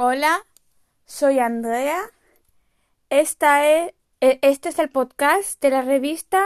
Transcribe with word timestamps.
Hola, 0.00 0.46
soy 1.06 1.40
Andrea. 1.40 1.98
Esta 3.10 3.68
es, 3.68 3.94
e- 4.20 4.38
este 4.42 4.68
es 4.68 4.78
el 4.78 4.90
podcast 4.90 5.60
de 5.60 5.70
la 5.70 5.82
revista 5.82 6.40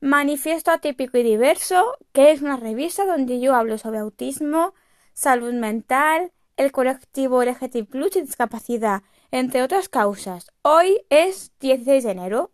Manifiesto 0.00 0.70
Atípico 0.70 1.18
y 1.18 1.24
Diverso, 1.24 1.98
que 2.12 2.30
es 2.30 2.40
una 2.40 2.56
revista 2.56 3.04
donde 3.04 3.40
yo 3.40 3.56
hablo 3.56 3.78
sobre 3.78 3.98
autismo, 3.98 4.74
salud 5.12 5.52
mental, 5.54 6.30
el 6.56 6.70
colectivo 6.70 7.42
LGTB 7.42 7.84
Plus 7.84 8.14
y 8.14 8.20
discapacidad, 8.20 9.02
entre 9.32 9.64
otras 9.64 9.88
causas. 9.88 10.52
Hoy 10.62 11.00
es 11.10 11.50
16 11.58 12.04
de 12.04 12.10
enero 12.12 12.52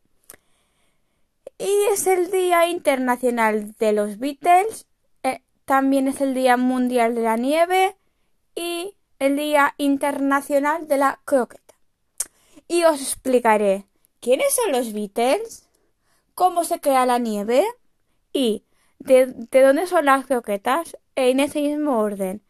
y 1.58 1.70
es 1.92 2.06
el 2.06 2.30
Día 2.30 2.66
Internacional 2.66 3.74
de 3.78 3.92
los 3.92 4.18
Beatles, 4.18 4.86
eh, 5.22 5.42
también 5.66 6.08
es 6.08 6.22
el 6.22 6.32
Día 6.32 6.56
Mundial 6.56 7.14
de 7.14 7.20
la 7.20 7.36
Nieve 7.36 7.94
y 8.54 8.94
el 9.18 9.36
Día 9.36 9.74
Internacional 9.78 10.88
de 10.88 10.96
la 10.96 11.20
Croqueta. 11.24 11.74
Y 12.66 12.84
os 12.84 13.00
explicaré 13.00 13.86
quiénes 14.20 14.54
son 14.54 14.72
los 14.72 14.92
Beatles, 14.92 15.68
cómo 16.34 16.64
se 16.64 16.80
crea 16.80 17.06
la 17.06 17.18
nieve 17.18 17.64
y 18.32 18.64
de, 18.98 19.26
de 19.26 19.62
dónde 19.62 19.86
son 19.86 20.06
las 20.06 20.26
croquetas 20.26 20.96
en 21.14 21.40
ese 21.40 21.60
mismo 21.60 21.98
orden. 21.98 22.42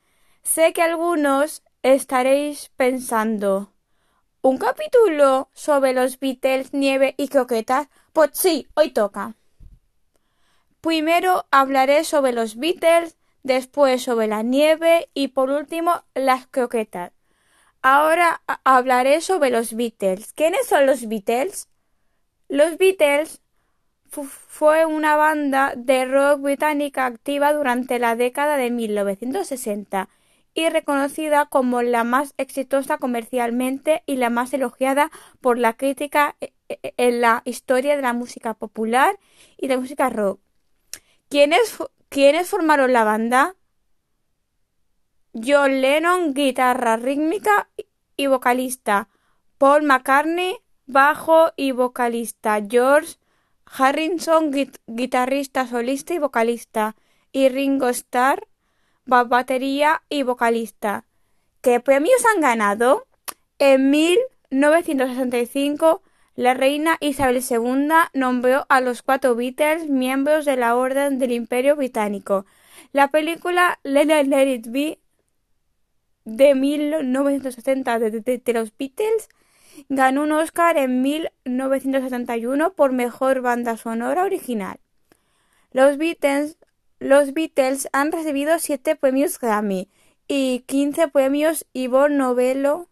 Sé 0.43 0.73
que 0.73 0.83
algunos 0.83 1.63
estaréis 1.83 2.71
pensando 2.77 3.73
¿Un 4.41 4.57
capítulo 4.57 5.51
sobre 5.53 5.93
los 5.93 6.21
Beatles, 6.21 6.73
nieve 6.73 7.15
y 7.19 7.27
croquetas? 7.27 7.89
Pues 8.13 8.31
sí, 8.33 8.69
hoy 8.75 8.93
toca. 8.93 9.35
Primero 10.81 11.47
hablaré 11.51 12.05
sobre 12.05 12.33
los 12.33 12.57
Beatles, 12.57 13.18
después 13.49 14.03
sobre 14.05 14.29
la 14.29 14.43
nieve 14.45 15.11
y 15.15 15.29
por 15.29 15.51
último 15.51 16.05
las 16.15 16.47
croquetas. 16.47 17.13
Ahora 17.83 18.43
hablaré 18.65 19.21
sobre 19.21 19.51
los 19.51 19.75
Beatles. 19.75 20.33
¿Quiénes 20.35 20.67
son 20.67 20.87
los 20.87 21.09
Beatles? 21.09 21.69
Los 22.49 22.79
Beatles 22.79 23.43
fu- 24.11 24.25
fue 24.25 24.87
una 24.87 25.17
banda 25.17 25.75
de 25.77 26.05
rock 26.07 26.41
británica 26.43 27.07
activa 27.07 27.53
durante 27.53 27.99
la 27.99 28.17
década 28.17 28.57
de 28.57 28.71
1960 28.71 30.09
y 30.55 30.69
reconocida 30.71 31.47
como 31.47 31.83
la 31.83 32.05
más 32.05 32.35
exitosa 32.39 32.99
comercialmente 32.99 34.03
y 34.07 34.17
la 34.17 34.31
más 34.31 34.53
elogiada 34.55 35.11
por 35.41 35.59
la 35.59 35.75
crítica 35.75 36.37
e- 36.41 36.53
e- 36.69 36.95
en 36.97 37.21
la 37.21 37.43
historia 37.45 37.97
de 37.97 38.03
la 38.03 38.13
música 38.15 38.55
popular 38.55 39.19
y 39.59 39.69
de 39.69 39.79
música 39.79 40.11
rock. 40.11 40.41
¿Quiénes, 41.29 41.79
quiénes 42.09 42.49
formaron 42.49 42.93
la 42.93 43.05
banda? 43.05 43.55
John 45.35 45.81
Lennon, 45.81 46.35
guitarra 46.35 46.97
rítmica 46.97 47.69
y 48.17 48.27
vocalista. 48.27 49.09
Paul 49.59 49.85
McCartney, 49.85 50.57
bajo 50.87 51.53
y 51.57 51.71
vocalista. 51.73 52.59
George 52.69 53.17
Harrison, 53.67 54.51
guit- 54.53 54.81
guitarrista 54.87 55.67
solista 55.67 56.15
y 56.15 56.19
vocalista. 56.19 56.97
Y 57.33 57.49
Ringo 57.51 57.89
Starr, 57.89 58.47
ba- 59.05 59.25
batería 59.25 60.03
y 60.09 60.23
vocalista. 60.23 61.05
¿Qué 61.61 61.81
premios 61.81 62.25
han 62.35 62.41
ganado? 62.41 63.07
En 63.59 63.91
1965, 63.91 66.03
la 66.39 66.55
reina 66.55 66.99
Isabel 67.01 67.43
II 67.43 67.89
nombró 68.15 68.65
a 68.69 68.81
los 68.81 69.03
cuatro 69.03 69.35
Beatles 69.35 69.89
miembros 69.91 70.45
de 70.45 70.57
la 70.57 70.77
Orden 70.77 71.19
del 71.19 71.33
Imperio 71.33 71.75
Británico. 71.75 72.47
La 72.93 73.09
película 73.09 73.81
Let, 73.83 74.05
Let- 74.05 74.55
It 74.55 74.69
Be 74.69 75.01
de 76.25 76.55
1960 76.55 77.99
de, 77.99 78.53
los 78.55 78.73
Beatles 78.79 79.29
ganó 79.89 80.23
un 80.23 80.31
Oscar 80.31 80.77
en 80.77 81.03
1971 81.03 82.73
por 82.75 82.93
mejor 82.93 83.41
banda 83.41 83.77
sonora 83.77 84.23
original. 84.23 84.79
Los 85.73 85.99
Beatles, 85.99 86.57
han 87.93 88.13
recibido 88.13 88.61
siete 88.61 88.95
premios 88.95 89.41
Grammy 89.41 89.89
y 90.29 90.61
15 90.69 91.09
premios 91.09 91.67
Ivor 91.73 92.13
Novello 92.13 92.87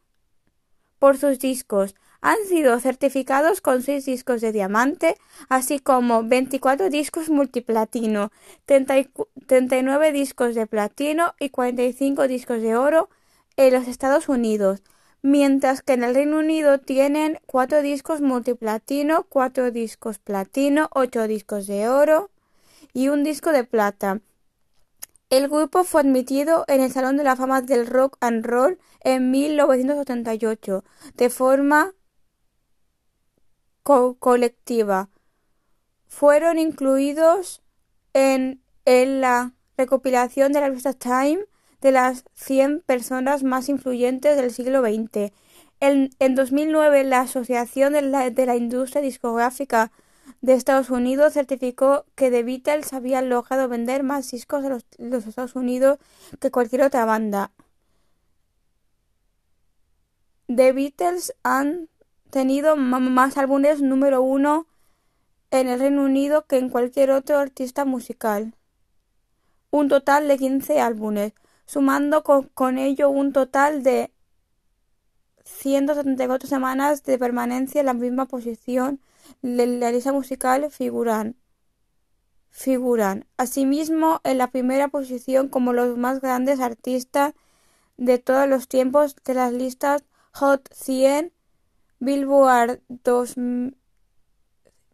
por 0.98 1.16
sus 1.16 1.38
discos. 1.38 1.94
Han 2.26 2.38
sido 2.48 2.80
certificados 2.80 3.60
con 3.60 3.82
6 3.82 4.04
discos 4.04 4.40
de 4.40 4.50
diamante, 4.50 5.16
así 5.48 5.78
como 5.78 6.24
24 6.24 6.90
discos 6.90 7.30
multiplatino, 7.30 8.32
30 8.64 8.98
y 8.98 9.04
cu- 9.04 9.28
39 9.46 10.10
discos 10.10 10.56
de 10.56 10.66
platino 10.66 11.34
y 11.38 11.50
45 11.50 12.26
discos 12.26 12.60
de 12.62 12.74
oro 12.74 13.10
en 13.56 13.74
los 13.74 13.86
Estados 13.86 14.28
Unidos, 14.28 14.82
mientras 15.22 15.82
que 15.82 15.92
en 15.92 16.02
el 16.02 16.16
Reino 16.16 16.38
Unido 16.38 16.80
tienen 16.80 17.38
4 17.46 17.80
discos 17.80 18.20
multiplatino, 18.20 19.26
4 19.28 19.70
discos 19.70 20.18
platino, 20.18 20.88
8 20.94 21.28
discos 21.28 21.68
de 21.68 21.88
oro 21.88 22.30
y 22.92 23.06
un 23.06 23.22
disco 23.22 23.52
de 23.52 23.62
plata. 23.62 24.20
El 25.30 25.46
grupo 25.46 25.84
fue 25.84 26.00
admitido 26.00 26.64
en 26.66 26.80
el 26.80 26.90
Salón 26.90 27.18
de 27.18 27.22
la 27.22 27.36
Fama 27.36 27.62
del 27.62 27.86
Rock 27.86 28.16
and 28.20 28.44
Roll 28.44 28.80
en 29.04 29.30
1988 29.30 30.82
de 31.16 31.30
forma 31.30 31.92
co- 33.86 34.16
colectiva. 34.18 34.98
Fueron 36.08 36.58
incluidos 36.58 37.62
en, 38.14 38.62
en 38.84 39.20
la 39.20 39.54
recopilación 39.76 40.52
de 40.52 40.60
la 40.60 40.68
revista 40.68 40.92
Time 40.94 41.40
de 41.80 41.92
las 41.92 42.24
100 42.34 42.80
personas 42.80 43.42
más 43.44 43.68
influyentes 43.68 44.36
del 44.36 44.50
siglo 44.52 44.82
XX. 44.82 45.32
En, 45.80 46.10
en 46.18 46.34
2009, 46.34 47.04
la 47.04 47.20
Asociación 47.20 47.92
de 47.92 48.02
la, 48.02 48.30
de 48.30 48.46
la 48.46 48.56
Industria 48.56 49.02
Discográfica 49.02 49.92
de 50.40 50.54
Estados 50.54 50.90
Unidos 50.90 51.34
certificó 51.34 52.06
que 52.16 52.30
The 52.30 52.42
Beatles 52.42 52.92
había 52.92 53.22
logrado 53.22 53.68
vender 53.68 54.02
más 54.02 54.30
discos 54.30 54.64
en 54.64 54.70
los, 54.70 54.86
los 54.98 55.26
Estados 55.26 55.54
Unidos 55.56 55.98
que 56.40 56.50
cualquier 56.50 56.82
otra 56.82 57.04
banda. 57.04 57.52
The 60.48 60.72
Beatles 60.72 61.30
han 61.44 61.88
tenido 62.30 62.76
más 62.76 63.36
álbumes 63.36 63.80
número 63.80 64.22
uno 64.22 64.66
en 65.50 65.68
el 65.68 65.80
Reino 65.80 66.04
Unido 66.04 66.46
que 66.46 66.58
en 66.58 66.68
cualquier 66.68 67.10
otro 67.10 67.38
artista 67.38 67.84
musical. 67.84 68.54
Un 69.70 69.88
total 69.88 70.28
de 70.28 70.38
15 70.38 70.80
álbumes, 70.80 71.32
sumando 71.66 72.22
con, 72.22 72.44
con 72.48 72.78
ello 72.78 73.10
un 73.10 73.32
total 73.32 73.82
de 73.82 74.12
174 75.44 76.48
semanas 76.48 77.04
de 77.04 77.18
permanencia 77.18 77.80
en 77.80 77.86
la 77.86 77.94
misma 77.94 78.26
posición 78.26 79.00
de 79.42 79.66
la 79.66 79.92
lista 79.92 80.12
musical 80.12 80.70
figuran. 80.70 81.36
Figuran, 82.50 83.26
asimismo, 83.36 84.20
en 84.24 84.38
la 84.38 84.50
primera 84.50 84.88
posición 84.88 85.48
como 85.48 85.72
los 85.72 85.96
más 85.96 86.20
grandes 86.20 86.58
artistas 86.60 87.34
de 87.96 88.18
todos 88.18 88.48
los 88.48 88.68
tiempos 88.68 89.14
de 89.24 89.34
las 89.34 89.52
listas 89.52 90.04
Hot 90.32 90.68
100, 90.72 91.32
Billboard 92.00 92.80
200 92.88 93.74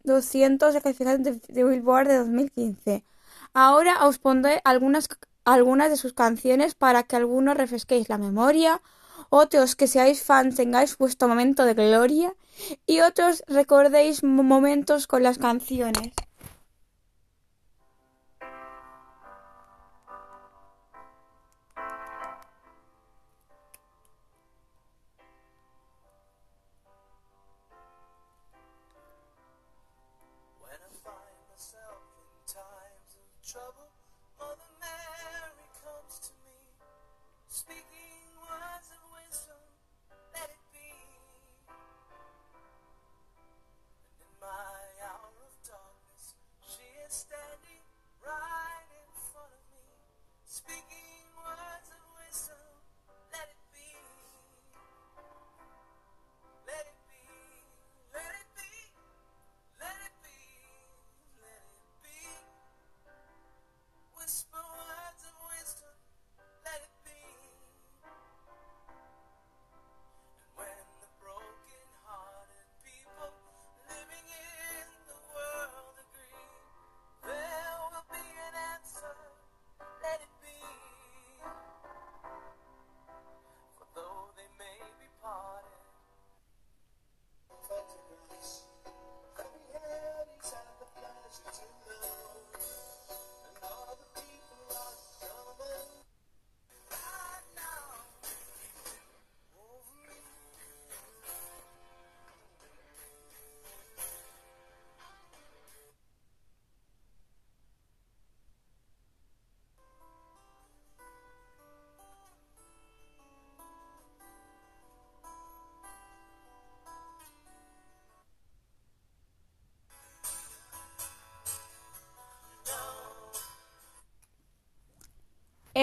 200 0.03 0.73
clasificaciones 0.81 1.41
de, 1.47 1.63
Billboard 1.63 2.07
de 2.07 2.17
2015. 2.17 3.05
Ahora 3.53 4.05
os 4.05 4.19
pondré 4.19 4.61
algunas, 4.65 5.07
algunas 5.45 5.89
de 5.89 5.97
sus 5.97 6.13
canciones 6.13 6.75
para 6.75 7.03
que 7.03 7.15
algunos 7.15 7.55
refresquéis 7.55 8.09
la 8.09 8.17
memoria, 8.17 8.81
otros 9.29 9.75
que 9.75 9.87
seáis 9.87 10.23
fans 10.23 10.55
tengáis 10.55 10.97
vuestro 10.97 11.27
momento 11.27 11.63
de 11.65 11.73
gloria 11.73 12.35
y 12.85 12.99
otros 12.99 13.43
recordéis 13.47 14.23
mo- 14.23 14.43
momentos 14.43 15.07
con 15.07 15.23
las 15.23 15.37
canciones. 15.37 16.13
Speaking 50.65 51.12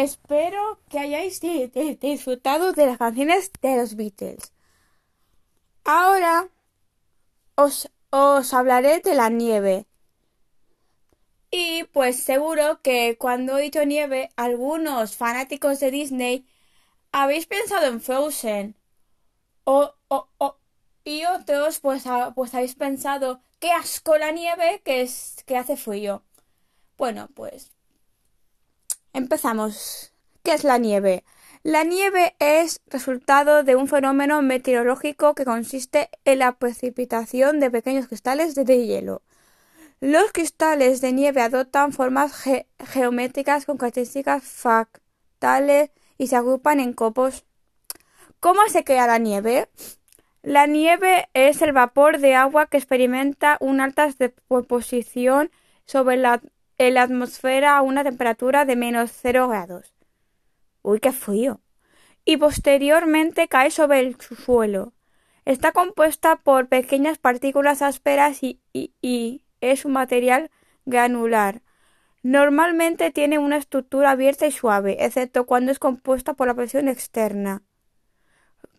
Espero 0.07 0.63
que 0.89 0.99
hayáis 0.99 1.35
di- 1.45 1.67
di- 1.77 1.97
disfrutado 2.09 2.73
de 2.73 2.87
las 2.87 2.99
canciones 2.99 3.51
de 3.65 3.77
los 3.79 3.95
Beatles. 3.97 4.53
Ahora 5.85 6.49
os, 7.65 7.75
os 8.11 8.47
hablaré 8.57 8.95
de 9.07 9.15
la 9.21 9.29
nieve. 9.29 9.77
Y 11.51 11.85
pues 11.93 12.15
seguro 12.23 12.81
que 12.83 13.17
cuando 13.19 13.59
he 13.59 13.63
dicho 13.63 13.85
nieve, 13.85 14.31
algunos 14.37 15.17
fanáticos 15.17 15.81
de 15.81 15.91
Disney 15.91 16.47
habéis 17.13 17.47
pensado 17.47 17.87
en 17.87 18.01
Frozen. 18.01 18.77
O, 19.65 19.95
o, 20.09 20.29
o- 20.39 20.59
y 21.05 21.25
otros 21.27 21.81
pues, 21.81 22.05
pues 22.37 22.55
habéis 22.55 22.75
pensado, 22.77 23.43
qué 23.61 23.73
asco 23.73 24.17
la 24.19 24.31
nieve 24.33 24.83
que, 24.85 25.03
es, 25.03 25.45
que 25.47 25.57
hace 25.57 25.77
frío. 25.77 26.25
Bueno, 26.99 27.29
pues 27.35 27.73
empezamos. 29.13 30.13
¿Qué 30.43 30.53
es 30.53 30.65
la 30.65 30.79
nieve? 30.79 31.25
La 31.63 31.85
nieve 31.85 32.35
es 32.39 32.81
resultado 32.87 33.65
de 33.65 33.77
un 33.77 33.87
fenómeno 33.87 34.41
meteorológico 34.41 35.35
que 35.35 35.45
consiste 35.45 36.09
en 36.25 36.39
la 36.39 36.53
precipitación 36.53 37.61
de 37.61 37.71
pequeños 37.71 38.07
cristales 38.07 38.55
de, 38.55 38.87
hielo. 38.87 39.23
Los 40.01 40.33
cristales 40.33 41.03
de 41.03 41.13
nieve 41.13 41.43
adoptan 41.43 41.93
formas 41.93 42.33
ge- 42.33 42.67
geométricas 42.79 43.67
con 43.67 43.77
características 43.77 44.43
fractales 44.43 45.91
y 46.17 46.29
se 46.29 46.37
agrupan 46.37 46.81
en 46.81 46.95
copos. 46.95 47.45
¿Cómo 48.41 48.61
se 48.71 48.85
crea 48.85 49.07
la 49.07 49.19
nieve? 49.19 49.69
La 50.43 50.67
nieve 50.67 51.29
es 51.35 51.61
el 51.61 51.73
vapor 51.73 52.19
de 52.19 52.35
agua 52.35 52.67
que 52.67 52.79
experimenta 52.79 53.59
una 53.61 53.85
alta 53.85 54.09
deposición 54.19 55.51
sobre 55.85 56.17
la, 56.17 56.41
en 56.81 56.95
la 56.95 57.03
atmósfera 57.03 57.77
a 57.77 57.83
una 57.83 58.05
temperatura 58.05 58.65
de 58.65 58.75
menos 58.75 59.11
0 59.13 59.49
grados. 59.49 59.93
Uy, 60.81 60.99
qué 60.99 61.13
frío. 61.13 61.61
Y 62.25 62.39
posteriormente 62.39 63.49
cae 63.49 63.71
sobre 63.71 64.01
el 64.01 64.17
suelo. 64.19 64.95
Está 65.45 65.73
compuesta 65.73 66.37
por 66.37 66.69
pequeñas 66.69 67.19
partículas 67.19 67.83
ásperas 67.83 68.43
y, 68.43 68.63
es 69.61 69.85
un 69.85 69.93
material 69.93 70.51
granular. 70.87 71.61
Normalmente 72.23 73.11
tiene 73.11 73.39
una 73.39 73.59
estructura 73.59 74.13
abierta 74.13 74.47
y 74.47 74.51
suave, 74.51 75.05
excepto 75.05 75.45
cuando 75.45 75.73
es 75.73 75.79
compuesta 75.79 76.33
por 76.33 76.47
la 76.47 76.55
presión 76.55 76.89
externa. 76.89 77.63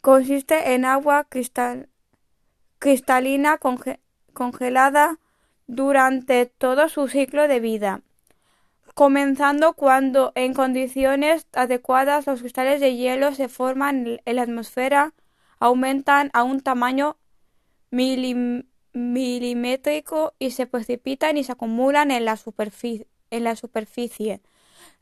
Consiste 0.02 0.74
en 0.74 0.86
agua 0.86 1.28
cristal- 1.30 1.88
cristalina 2.80 3.60
conge- 3.60 4.00
congelada 4.34 5.20
durante 5.72 6.46
todo 6.48 6.90
su 6.90 7.08
ciclo 7.08 7.48
de 7.48 7.62
vida, 7.62 8.02
comenzando 8.94 9.72
cuando 9.72 10.34
en 10.36 10.54
condiciones 10.54 11.48
adecuadas 11.54 12.28
los 12.28 12.42
cristales 12.42 12.82
de 12.82 12.98
hielo 12.98 13.34
se 13.34 13.48
forman 13.48 14.20
en 14.26 14.36
la 14.36 14.42
atmósfera, 14.42 15.14
aumentan 15.60 16.30
a 16.34 16.44
un 16.44 16.60
tamaño 16.60 17.16
milim- 17.90 18.66
milimétrico 18.92 20.34
y 20.40 20.52
se 20.52 20.68
precipitan 20.68 21.38
y 21.38 21.46
se 21.46 21.54
acumulan 21.54 22.12
en 22.12 22.26
la 22.26 22.36
superficie. 22.36 23.08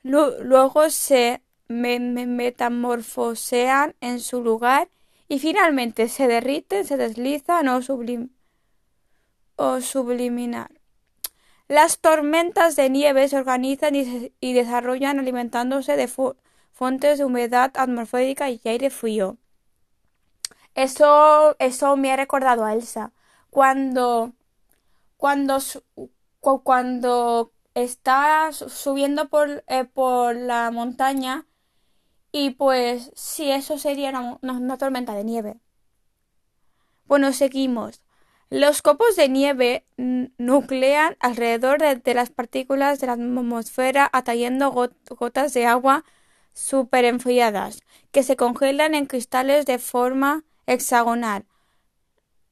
Luego 0.03 0.89
se 0.91 1.41
me- 1.67 1.99
me- 1.99 2.27
metamorfosean 2.27 3.95
en 4.01 4.19
su 4.19 4.43
lugar 4.43 4.89
y 5.27 5.39
finalmente 5.39 6.09
se 6.09 6.27
derriten, 6.27 6.85
se 6.85 6.95
deslizan 6.97 7.67
o, 7.69 7.81
sublim- 7.81 8.29
o 9.59 9.81
subliminar. 9.81 10.71
Las 11.69 11.99
tormentas 11.99 12.75
de 12.75 12.89
nieve 12.89 13.27
se 13.29 13.37
organizan 13.37 13.95
y, 13.95 14.53
desarrollan 14.53 15.19
alimentándose 15.19 15.95
de 15.95 16.07
fu- 16.09 16.35
fuentes 16.73 17.17
de 17.19 17.25
humedad 17.25 17.71
atmosférica 17.75 18.49
y 18.49 18.61
aire 18.65 18.89
frío. 18.89 19.37
Eso, 20.75 21.55
eso 21.59 21.97
me 21.97 22.11
ha 22.11 22.15
recordado 22.15 22.63
a 22.65 22.73
Elsa. 22.73 23.13
Cuando, 23.49 24.33
cuando, 25.17 25.59
cuando 26.63 27.53
está 27.75 28.51
su- 28.53 28.69
subiendo 28.69 29.29
por, 29.29 29.63
eh, 29.67 29.85
por 29.85 30.35
la 30.35 30.71
montaña 30.71 31.47
y 32.31 32.51
pues 32.51 33.11
sí, 33.15 33.51
eso 33.51 33.77
sería 33.79 34.11
una 34.41 34.77
tormenta 34.79 35.15
de 35.15 35.23
nieve. 35.25 35.61
Bueno, 37.05 37.33
seguimos. 37.33 38.01
Los 38.49 38.81
copos 38.81 39.15
de 39.15 39.29
nieve 39.29 39.85
nuclean 40.39 41.15
alrededor 41.19 41.79
de, 41.79 42.13
las 42.15 42.31
partículas 42.31 42.99
de 42.99 43.05
la 43.07 43.13
atmósfera 43.13 44.09
atrayendo 44.11 44.71
got- 44.71 44.95
gotas 45.09 45.53
de 45.53 45.67
agua 45.67 46.03
superenfriadas 46.55 47.81
que 48.11 48.23
se 48.23 48.35
congelan 48.35 48.95
en 48.95 49.05
cristales 49.05 49.67
de 49.67 49.77
forma 49.77 50.45
hexagonal. 50.65 51.45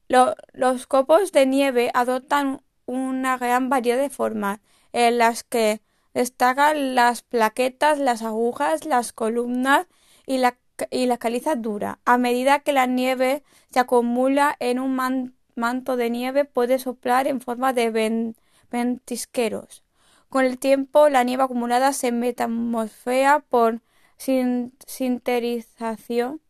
Lo- 0.08 0.36
los 0.54 0.86
copos 0.86 1.32
de 1.32 1.48
nieve 1.48 1.90
adoptan 1.96 2.62
una 2.86 3.38
gran 3.38 3.70
variedad 3.70 3.98
de 3.98 4.12
formas, 4.12 4.60
en 4.94 5.18
las 5.18 5.44
que 5.44 5.82
destacan 6.14 6.94
las 6.94 7.24
plaquetas, 7.24 7.98
las 7.98 8.22
agujas, 8.22 8.86
las 8.86 9.14
columnas 9.14 9.88
y 10.28 10.38
la, 10.38 10.58
y 10.92 11.08
la 11.08 11.18
caliza 11.18 11.56
dura. 11.56 12.00
A 12.06 12.18
medida 12.18 12.60
que 12.60 12.72
la 12.72 12.86
nieve 12.86 13.44
se 13.72 13.80
acumula 13.80 14.56
en 14.60 14.80
un 14.80 14.96
man- 14.96 15.37
manto 15.58 15.98
de 15.98 16.10
nieve, 16.10 16.46
puede 16.46 16.80
soplar 16.80 17.28
en 17.28 17.42
forma 17.42 17.74
de 17.74 17.90
ven- 17.92 18.36
ventisqueros. 18.72 19.84
Con 20.30 20.46
el 20.46 20.58
tiempo, 20.60 21.10
la 21.10 21.24
nieve 21.24 21.44
acumulada 21.44 21.94
se 21.94 22.12
metamorfosea 22.12 23.40
por 23.40 23.82
sin- 24.18 24.74
sinterización 24.86 26.42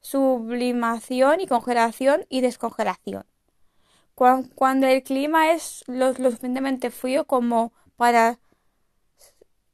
sublimación 0.00 1.40
y 1.40 1.46
congelación 1.48 2.26
y 2.28 2.40
descongelación. 2.40 3.24
Cuan- 4.14 4.44
Cuando 4.54 4.86
el 4.86 5.02
clima 5.02 5.50
es 5.52 5.84
lo, 5.88 6.14
suficientemente 6.14 6.90
frío 6.90 7.26
como 7.26 7.72
para, 7.96 8.38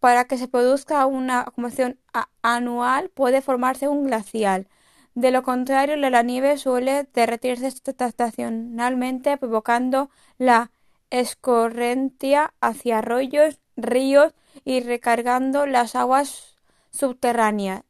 para 0.00 0.24
que 0.24 0.38
se 0.38 0.48
produzca 0.48 1.06
una 1.06 1.40
acumulación 1.42 1.98
anual, 2.42 3.10
puede 3.10 3.42
formarse 3.42 3.88
un 3.88 4.04
glacial. 4.06 4.68
De 5.14 5.30
lo 5.30 5.42
contrario, 5.42 5.96
la, 5.96 6.22
nieve 6.22 6.56
suele 6.56 7.06
derretirse 7.12 7.66
esta- 7.66 8.06
estacionalmente, 8.06 9.36
provocando 9.36 10.08
la 10.38 10.70
escorrentia 11.10 12.54
hacia 12.60 12.98
arroyos, 12.98 13.60
ríos 13.76 14.34
y 14.64 14.80
recargando 14.80 15.66
las 15.66 15.94
aguas 15.96 16.56
subterráneas. 16.90 17.84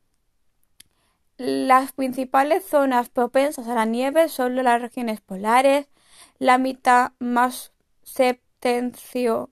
Las 1.36 1.92
principales 1.92 2.64
zonas 2.64 3.08
propensas 3.08 3.68
a 3.68 3.74
la 3.74 3.84
nieve 3.84 4.28
son 4.28 4.56
las 4.56 4.82
regiones 4.82 5.20
polares, 5.20 5.86
la 6.38 6.58
mitad 6.58 7.12
más 7.18 7.72
septentrional, 8.02 9.48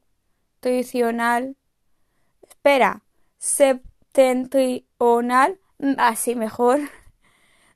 espera, 2.48 3.02
septentrional, 3.38 5.60
mm, 5.78 5.94
así 5.98 6.34
mejor, 6.34 6.80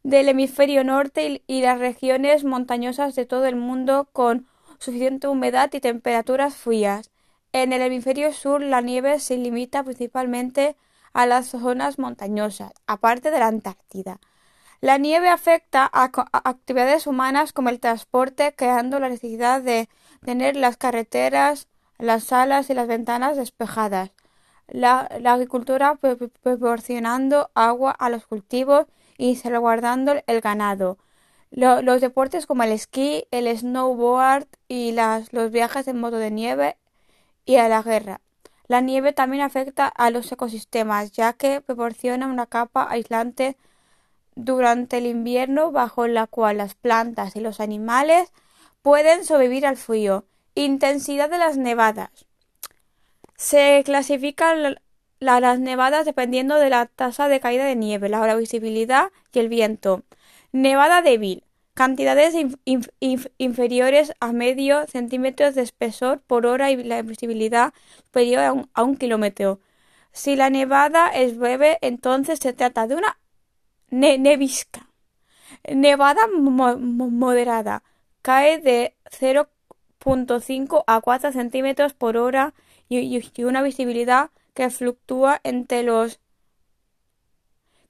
del 0.04 0.28
hemisferio 0.28 0.84
norte 0.84 1.42
y, 1.46 1.62
las 1.62 1.78
regiones 1.78 2.44
montañosas 2.44 3.14
de 3.14 3.24
todo 3.24 3.46
el 3.46 3.56
mundo 3.56 4.06
con 4.12 4.46
suficiente 4.78 5.28
humedad 5.28 5.70
y 5.72 5.80
temperaturas 5.80 6.54
frías. 6.54 7.10
En 7.52 7.72
el 7.72 7.80
hemisferio 7.80 8.32
sur 8.32 8.60
la 8.60 8.82
nieve 8.82 9.18
se 9.18 9.38
limita 9.38 9.82
principalmente 9.82 10.76
a 11.14 11.24
las 11.26 11.46
zonas 11.48 11.98
montañosas, 11.98 12.72
aparte 12.86 13.30
de 13.30 13.38
la 13.38 13.46
Antártida. 13.46 14.20
La 14.80 14.98
nieve 14.98 15.30
afecta 15.30 15.88
a, 15.90 16.10
actividades 16.32 17.06
humanas 17.06 17.54
como 17.54 17.70
el 17.70 17.80
transporte, 17.80 18.52
creando 18.54 19.00
la 19.00 19.08
necesidad 19.08 19.62
de 19.62 19.88
tener 20.22 20.56
las 20.56 20.76
carreteras, 20.76 21.68
las 21.98 22.24
salas 22.24 22.68
y 22.68 22.74
las 22.74 22.88
ventanas 22.88 23.38
despejadas. 23.38 24.10
La, 24.66 25.08
agricultura 25.24 25.94
pro- 25.94 26.18
pro- 26.18 26.28
proporcionando 26.42 27.50
agua 27.54 27.92
a 27.92 28.10
los 28.10 28.26
cultivos 28.26 28.86
y 29.18 29.36
salvaguardando 29.36 30.14
el 30.26 30.40
ganado. 30.40 30.98
Lo- 31.50 31.82
los 31.82 32.00
deportes 32.00 32.46
como 32.46 32.62
el 32.64 32.72
esquí, 32.72 33.26
el 33.30 33.46
snowboard 33.56 34.46
y 34.68 34.92
las, 34.92 35.32
los 35.32 35.50
viajes 35.50 35.86
en 35.88 36.00
moto 36.00 36.16
de 36.16 36.30
nieve 36.30 36.76
y 37.44 37.56
a 37.56 37.68
la 37.68 37.82
guerra. 37.82 38.20
La 38.66 38.80
nieve 38.80 39.12
también 39.12 39.42
afecta 39.42 39.86
a 39.86 40.10
los 40.10 40.32
ecosistemas, 40.32 41.12
ya 41.12 41.34
que 41.34 41.60
proporciona 41.60 42.26
una 42.26 42.46
capa 42.46 42.86
aislante 42.90 43.56
durante 44.34 44.98
el 44.98 45.06
invierno 45.06 45.70
bajo 45.70 46.06
la 46.08 46.26
cual 46.26 46.56
las 46.56 46.74
plantas 46.74 47.36
y 47.36 47.40
los 47.40 47.60
animales 47.60 48.32
pueden 48.82 49.24
sobrevivir 49.24 49.66
al 49.66 49.76
frío. 49.76 50.24
Intensidad 50.54 51.30
de 51.30 51.38
las 51.38 51.56
nevadas. 51.56 52.26
Se 53.36 53.82
clasifican 53.84 54.62
la- 54.62 54.70
la- 54.70 54.82
las 55.24 55.58
nevadas 55.60 56.04
dependiendo 56.04 56.56
de 56.56 56.70
la 56.70 56.86
tasa 56.86 57.28
de 57.28 57.40
caída 57.40 57.64
de 57.64 57.76
nieve, 57.76 58.08
la 58.08 58.36
visibilidad 58.36 59.10
y 59.32 59.38
el 59.38 59.48
viento. 59.48 60.02
Nevada 60.52 61.02
débil. 61.02 61.44
Cantidades 61.74 62.34
inf- 62.34 62.58
inf- 62.64 62.92
inf- 63.00 63.32
inferiores 63.38 64.12
a 64.20 64.32
medio 64.32 64.86
centímetro 64.86 65.50
de 65.50 65.62
espesor 65.62 66.20
por 66.20 66.46
hora 66.46 66.70
y 66.70 66.82
la 66.84 67.02
visibilidad 67.02 67.72
superior 68.04 68.68
a 68.74 68.82
un, 68.84 68.96
kilómetro. 68.96 69.60
Si 70.12 70.36
la 70.36 70.50
nevada 70.50 71.08
es 71.08 71.36
breve, 71.36 71.78
entonces 71.80 72.38
se 72.40 72.52
trata 72.52 72.86
de 72.86 72.94
una 72.94 73.18
ne 73.90 74.18
nevisca. 74.18 74.88
Nevada 75.68 76.28
mo 76.28 76.76
moderada. 76.78 77.82
Cae 78.22 78.58
de 78.58 78.94
0.5 79.10 80.84
a 80.86 81.00
4 81.00 81.32
centímetros 81.32 81.94
por 81.94 82.16
hora 82.16 82.54
y, 82.88 83.22
una 83.44 83.62
visibilidad 83.62 84.30
que 84.54 84.70
fluctúa 84.70 85.40
entre 85.44 85.82
los 85.82 86.20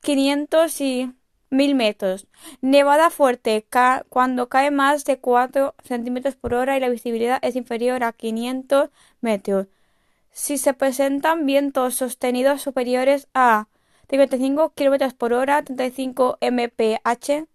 500 0.01 0.81
y 0.81 1.13
1000 1.51 1.75
metros. 1.75 2.27
Nevada 2.61 3.11
fuerte 3.11 3.65
ca 3.69 4.05
cuando 4.09 4.49
cae 4.49 4.71
más 4.71 5.05
de 5.05 5.19
4 5.19 5.75
centímetros 5.85 6.37
por 6.37 6.55
hora 6.55 6.77
y 6.77 6.81
la 6.81 6.89
visibilidad 6.89 7.39
es 7.43 7.57
inferior 7.57 8.03
a 8.05 8.13
500 8.13 8.91
metros. 9.21 9.69
Si 10.33 10.59
se 10.59 10.75
presentan 10.75 11.47
vientos 11.47 11.95
sostenidos 11.95 12.63
superiores 12.63 13.29
a 13.35 13.69
55 14.11 14.73
km 14.75 15.15
por 15.15 15.33
hora, 15.33 15.63
35 15.63 16.39
mph, 16.41 17.47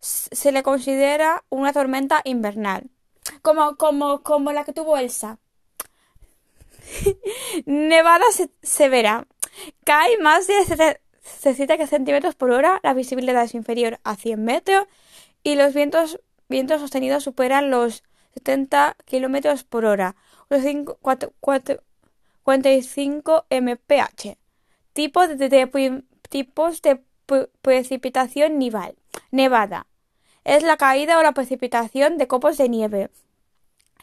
se 0.00 0.52
le 0.52 0.62
considera 0.62 1.44
una 1.50 1.72
tormenta 1.72 2.22
invernal, 2.24 2.90
como, 3.42 3.76
como, 3.76 4.22
como 4.22 4.52
la 4.52 4.64
que 4.64 4.72
tuvo 4.72 4.96
Elsa. 4.96 5.38
Nevada 7.66 8.24
severa. 8.62 9.26
Cae 9.84 10.18
más 10.18 10.46
de 10.46 11.00
7 11.54 11.86
centímetros 11.86 12.34
por 12.34 12.50
hora, 12.50 12.80
la 12.82 12.94
visibilidad 12.94 13.44
es 13.44 13.54
inferior 13.54 14.00
a 14.04 14.16
100 14.16 14.42
metros 14.44 14.86
y 15.42 15.54
los 15.54 15.74
vientos 15.74 16.18
sostenidos 16.80 17.22
superan 17.24 17.70
los 17.70 18.02
70 18.34 18.96
km 19.04 19.64
por 19.64 19.84
hora, 19.84 20.16
los 20.48 20.62
45 22.42 23.46
mph. 23.50 24.36
Tipo 24.92 25.22
tipos 26.28 26.82
de 26.82 27.00
precipitación 27.62 28.58
nival. 28.58 28.96
Nevada. 29.30 29.86
Es 30.44 30.62
la 30.62 30.76
caída 30.76 31.18
o 31.18 31.22
la 31.22 31.32
precipitación 31.32 32.18
de 32.18 32.26
copos 32.26 32.56
de 32.58 32.68
nieve. 32.68 33.10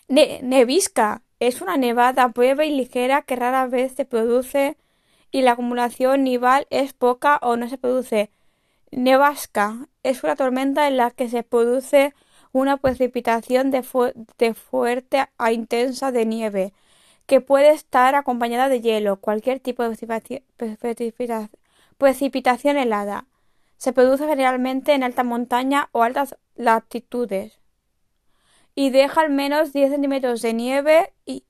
nevisca. 0.07 1.21
Es 1.39 1.61
una 1.61 1.77
nevada 1.77 2.27
breve 2.29 2.65
y 2.65 2.75
ligera 2.75 3.21
que 3.21 3.35
rara 3.35 3.67
vez 3.67 3.93
se 3.93 4.05
produce 4.05 4.77
y 5.31 5.41
la 5.41 5.51
acumulación 5.51 6.23
nival 6.23 6.65
es 6.69 6.93
poca 6.93 7.39
o 7.43 7.57
no 7.57 7.69
se 7.69 7.77
produce. 7.77 8.31
Nevasca 8.91 9.87
es 10.03 10.23
una 10.23 10.35
tormenta 10.35 10.87
en 10.87 10.97
la 10.97 11.11
que 11.11 11.29
se 11.29 11.43
produce 11.43 12.13
una 12.53 12.77
precipitación 12.77 13.71
de, 13.71 13.83
fuerte 14.53 15.25
a 15.37 15.51
intensa 15.51 16.11
de 16.11 16.25
nieve, 16.25 16.73
que 17.25 17.41
puede 17.41 17.71
estar 17.71 18.15
acompañada 18.15 18.69
de 18.69 18.81
hielo, 18.81 19.17
cualquier 19.17 19.59
tipo 19.59 19.83
de 19.83 19.89
precipitación, 21.97 22.77
helada. 22.77 23.25
Se 23.77 23.93
produce 23.93 24.27
generalmente 24.27 24.93
en 24.93 25.03
alta 25.03 25.23
montaña 25.23 25.89
o 25.91 26.03
altas 26.03 26.37
latitudes 26.55 27.59
y 28.75 28.89
deja 28.89 29.21
al 29.21 29.29
menos 29.29 29.73
10 29.73 29.91
centímetros 29.91 30.41
de 30.41 30.53
nieve 30.53 31.13
y 31.25 31.45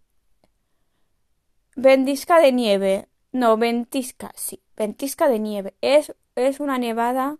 ventisca 1.75 2.39
de 2.39 2.51
nieve. 2.51 3.07
No, 3.31 3.57
ventisca, 3.57 4.31
sí, 4.35 4.61
ventisca 4.75 5.27
de 5.27 5.39
nieve. 5.39 5.75
Es, 5.81 6.15
es 6.35 6.59
una 6.59 6.77
nevada 6.77 7.37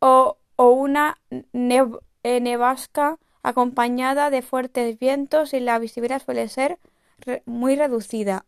o 0.00 0.40
o 0.60 0.72
una 0.72 1.16
eh, 1.30 2.40
nevasca 2.42 3.18
acompañada 3.42 4.28
de 4.28 4.42
fuertes 4.42 4.98
vientos 4.98 5.54
y 5.54 5.60
la 5.60 5.78
visibilidad 5.78 6.22
suele 6.22 6.50
ser 6.50 6.78
muy 7.46 7.76
reducida. 7.76 8.44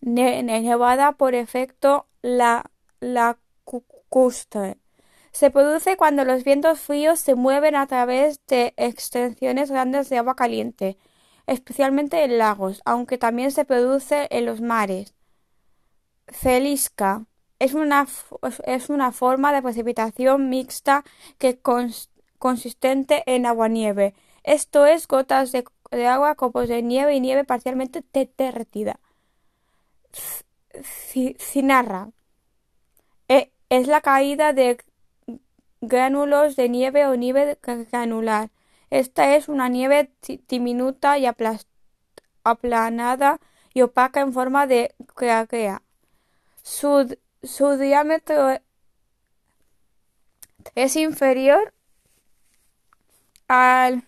nevada 0.00 1.10
por 1.10 1.34
efecto 1.34 2.06
la 2.22 2.70
lacustre. 3.00 4.78
Se 5.32 5.50
produce 5.50 5.96
cuando 5.96 6.24
los 6.24 6.44
vientos 6.44 6.80
fríos 6.80 7.20
se 7.20 7.34
mueven 7.34 7.76
a 7.76 7.86
través 7.86 8.44
de 8.46 8.74
extensiones 8.76 9.70
grandes 9.70 10.08
de 10.08 10.18
agua 10.18 10.36
caliente, 10.36 10.98
especialmente 11.46 12.24
en 12.24 12.38
lagos, 12.38 12.82
aunque 12.84 13.18
también 13.18 13.50
se 13.52 13.64
produce 13.64 14.26
en 14.30 14.46
los 14.46 14.60
mares. 14.60 15.14
Celisca 16.28 17.26
es 17.58 17.74
una, 17.74 18.06
es 18.64 18.90
una 18.90 19.12
forma 19.12 19.52
de 19.52 19.62
precipitación 19.62 20.48
mixta 20.48 21.04
que 21.38 21.60
consistente 22.38 23.22
en 23.26 23.46
agua-nieve, 23.46 24.14
esto 24.48 24.86
es, 24.86 25.06
gotas 25.06 25.52
de, 25.52 25.64
agua, 26.06 26.34
copos 26.34 26.68
de 26.68 26.82
nieve 26.82 27.14
y 27.14 27.20
nieve 27.20 27.44
parcialmente 27.44 28.02
derretida. 28.38 28.98
Cinarra 31.38 32.10
es 33.28 33.86
la 33.86 34.00
caída 34.00 34.52
de 34.52 34.78
gránulos 35.80 36.56
de 36.56 36.68
nieve 36.68 37.06
o 37.06 37.16
nieve 37.16 37.58
granular. 37.62 38.50
Esta 38.90 39.36
es 39.36 39.48
una 39.48 39.68
nieve 39.68 40.10
diminuta 40.48 41.18
y 41.18 41.26
aplanada 42.44 43.40
y 43.74 43.82
opaca 43.82 44.20
en 44.20 44.32
forma 44.32 44.66
de 44.66 44.94
craquea. 45.14 45.82
Su 46.62 47.18
diámetro 47.78 48.58
es 50.74 50.96
inferior 50.96 51.72
al, 53.46 54.04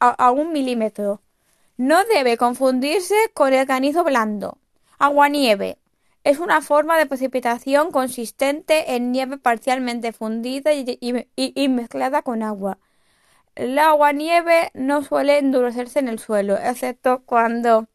a, 0.00 0.30
un 0.30 0.52
milímetro. 0.52 1.20
No 1.76 2.04
debe 2.04 2.36
confundirse 2.36 3.14
con 3.34 3.52
el 3.52 3.66
granizo 3.66 4.04
blando. 4.04 4.58
Aguanieve 4.98 5.78
es 6.24 6.38
una 6.38 6.62
forma 6.62 6.98
de 6.98 7.06
precipitación 7.06 7.90
consistente 7.92 8.94
en 8.96 9.12
nieve 9.12 9.38
parcialmente 9.38 10.12
fundida 10.12 10.72
y, 10.72 11.68
mezclada 11.68 12.22
con 12.22 12.42
agua. 12.42 12.78
La 13.56 13.90
aguanieve 13.90 14.70
no 14.74 15.02
suele 15.04 15.38
endurecerse 15.38 15.98
en 15.98 16.08
el 16.08 16.18
suelo, 16.18 16.56
excepto 16.56 17.22
cuando 17.24 17.88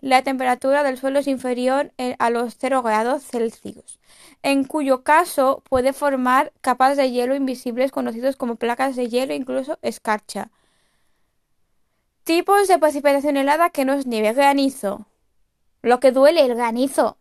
la 0.00 0.22
temperatura 0.22 0.82
del 0.82 0.98
suelo 0.98 1.20
es 1.20 1.28
inferior 1.28 1.92
a 2.18 2.30
los 2.30 2.56
0 2.58 2.82
grados 2.82 3.22
Celsius, 3.24 4.00
en 4.42 4.64
cuyo 4.64 5.04
caso 5.04 5.62
puede 5.68 5.92
formar 5.92 6.52
capas 6.60 6.96
de 6.96 7.10
hielo 7.10 7.34
invisibles 7.34 7.92
conocidos 7.92 8.36
como 8.36 8.56
placas 8.56 8.96
de 8.96 9.08
hielo 9.08 9.32
incluso 9.34 9.78
escarcha. 9.82 10.50
Tipos 12.24 12.68
de 12.68 12.78
precipitación 12.78 13.36
helada 13.36 13.70
que 13.70 13.84
no 13.84 13.92
es 13.94 14.06
nieve. 14.06 14.32
Granizo. 14.32 15.06
Lo 15.82 16.00
que 16.00 16.12
duele 16.12 16.42
el 16.42 16.54
granizo. 16.54 17.16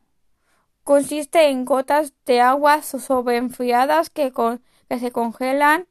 Consiste 0.90 1.50
en 1.50 1.66
gotas 1.66 2.14
de 2.26 2.42
agua 2.42 2.82
sobreenfriadas 2.82 4.10
que, 4.10 4.34
que 4.90 5.00
se 5.00 5.12
congelan 5.12 5.86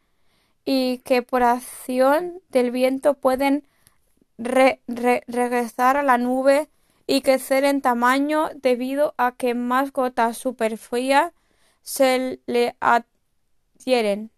y 0.65 0.99
que 1.05 1.23
por 1.23 1.45
acción 1.45 2.43
del 2.49 2.73
viento 2.73 3.15
pueden 3.15 3.65
regresar 4.39 5.99
a 5.99 6.03
la 6.03 6.19
nube 6.19 6.69
y 7.07 7.21
crecer 7.21 7.63
en 7.63 7.81
tamaño 7.81 8.49
debido 8.57 9.15
a 9.19 9.37
que 9.37 9.55
más 9.55 9.93
gotas 9.93 10.37
superfrías 10.37 11.33
se 11.83 12.41
le 12.47 12.75
adhieren. 12.81 14.33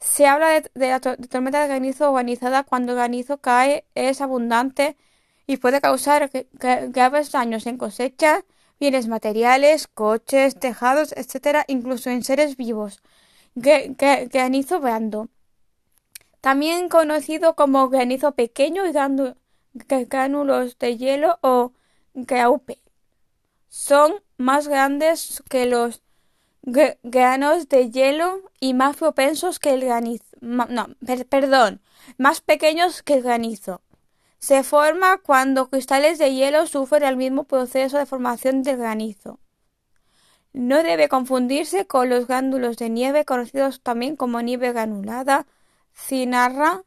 Se 0.00 0.26
habla 0.26 0.48
de, 0.48 0.88
la 0.88 0.98
tormenta 0.98 1.62
de 1.62 1.68
granizo 1.68 2.10
organizada 2.10 2.64
cuando 2.64 2.90
el 2.90 2.98
granizo 2.98 3.38
cae, 3.38 3.84
es 3.94 4.20
abundante 4.20 4.96
y 5.48 5.56
puede 5.56 5.80
causar 5.80 6.30
graves 6.52 7.32
daños 7.32 7.66
en 7.66 7.78
cosechas, 7.78 8.44
bienes 8.78 9.08
materiales, 9.08 9.88
coches, 9.88 10.60
tejados, 10.60 11.12
etc., 11.12 11.64
incluso 11.68 12.10
en 12.10 12.22
seres 12.22 12.58
vivos. 12.58 13.02
Granizo 13.54 14.78
blando. 14.78 15.30
También 16.42 16.90
conocido 16.90 17.56
como 17.56 17.88
granizo 17.88 18.32
pequeño 18.32 18.82
y 18.86 18.92
gránulos 18.92 20.78
de 20.78 20.96
hielo 20.98 21.38
o 21.40 21.72
graupe. 22.12 22.82
Son 23.68 24.22
más 24.36 24.68
grandes 24.68 25.42
que 25.48 25.64
los 25.64 26.02
granos 26.62 27.70
de 27.70 27.90
hielo 27.90 28.42
y 28.60 28.74
más 28.74 28.96
propensos 28.96 29.58
que 29.58 29.72
el 29.72 29.80
granizo. 29.80 30.24
No, 30.42 30.66
perdón, 31.30 31.80
más 32.18 32.42
pequeños 32.42 33.02
que 33.02 33.14
el 33.14 33.22
granizo. 33.22 33.80
Se 34.38 34.62
forma 34.62 35.18
cuando 35.18 35.68
cristales 35.68 36.18
de 36.18 36.32
hielo 36.32 36.66
sufren 36.66 37.02
el 37.02 37.16
mismo 37.16 37.44
proceso 37.44 37.98
de 37.98 38.06
formación 38.06 38.62
del 38.62 38.78
granizo. 38.78 39.40
No 40.52 40.82
debe 40.82 41.08
confundirse 41.08 41.86
con 41.86 42.08
los 42.08 42.26
gránulos 42.26 42.76
de 42.76 42.88
nieve, 42.88 43.24
conocidos 43.24 43.80
también 43.82 44.16
como 44.16 44.40
nieve 44.40 44.72
granulada, 44.72 45.46
cinarra, 45.92 46.84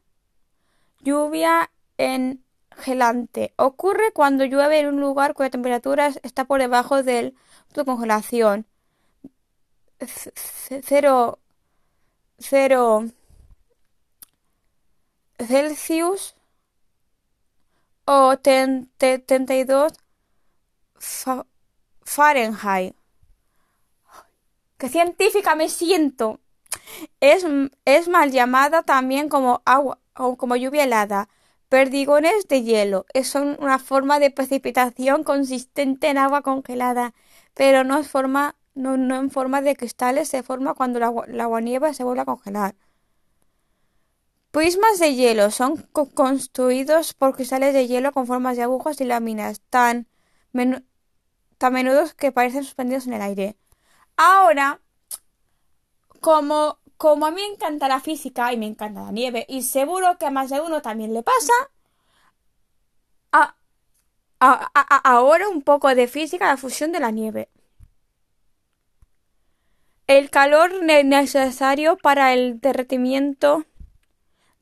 lluvia 1.00 1.70
en 1.98 2.42
gelante. 2.76 3.52
Ocurre 3.56 4.12
cuando 4.12 4.44
llueve 4.44 4.80
en 4.80 4.88
un 4.88 5.00
lugar 5.00 5.34
cuya 5.34 5.50
temperatura 5.50 6.10
está 6.22 6.44
por 6.46 6.60
debajo 6.60 7.02
del 7.02 7.32
punto 7.68 7.80
de 7.82 7.84
congelación. 7.84 8.66
Cero, 10.82 11.38
cero 12.38 13.04
Celsius 15.38 16.34
o 18.04 18.36
32 18.38 19.92
Fahrenheit. 22.02 22.96
¡Qué 24.78 24.88
científica 24.88 25.54
me 25.54 25.68
siento! 25.68 26.40
Es, 27.20 27.44
es 27.84 28.08
mal 28.08 28.32
llamada 28.32 28.82
también 28.82 29.28
como 29.28 29.62
agua 29.64 29.98
o 30.16 30.36
como 30.36 30.56
lluvia 30.56 30.84
helada. 30.84 31.28
Perdigones 31.68 32.48
de 32.48 32.62
hielo 32.62 33.06
son 33.24 33.56
una 33.60 33.78
forma 33.78 34.18
de 34.18 34.30
precipitación 34.30 35.24
consistente 35.24 36.08
en 36.08 36.18
agua 36.18 36.42
congelada, 36.42 37.14
pero 37.54 37.82
no, 37.84 37.98
es 37.98 38.08
forma, 38.08 38.56
no, 38.74 38.96
no 38.98 39.16
en 39.16 39.30
forma 39.30 39.62
de 39.62 39.76
cristales, 39.76 40.28
se 40.28 40.42
forma 40.42 40.74
cuando 40.74 40.98
la, 40.98 41.12
la 41.28 41.44
aguanieve 41.44 41.94
se 41.94 42.04
vuelve 42.04 42.22
a 42.22 42.26
congelar. 42.26 42.74
Prismas 44.52 44.98
de 44.98 45.14
hielo 45.14 45.50
son 45.50 45.76
construidos 46.12 47.14
por 47.14 47.34
cristales 47.34 47.72
de 47.72 47.88
hielo 47.88 48.12
con 48.12 48.26
formas 48.26 48.58
de 48.58 48.62
agujas 48.62 49.00
y 49.00 49.04
láminas 49.04 49.62
tan, 49.70 50.06
tan 51.56 51.72
menudos 51.72 52.12
que 52.12 52.32
parecen 52.32 52.62
suspendidos 52.62 53.06
en 53.06 53.14
el 53.14 53.22
aire. 53.22 53.56
Ahora, 54.18 54.82
como, 56.20 56.78
como 56.98 57.24
a 57.24 57.30
mí 57.30 57.40
me 57.40 57.54
encanta 57.54 57.88
la 57.88 58.00
física 58.00 58.52
y 58.52 58.58
me 58.58 58.66
encanta 58.66 59.00
la 59.00 59.10
nieve, 59.10 59.46
y 59.48 59.62
seguro 59.62 60.18
que 60.18 60.26
a 60.26 60.30
más 60.30 60.50
de 60.50 60.60
uno 60.60 60.82
también 60.82 61.14
le 61.14 61.22
pasa, 61.22 61.54
ahora 64.38 65.48
un 65.48 65.62
poco 65.62 65.94
de 65.94 66.08
física, 66.08 66.46
la 66.46 66.58
fusión 66.58 66.92
de 66.92 67.00
la 67.00 67.10
nieve. 67.10 67.48
El 70.06 70.28
calor 70.28 70.82
necesario 70.82 71.96
para 71.96 72.34
el 72.34 72.60
derretimiento 72.60 73.64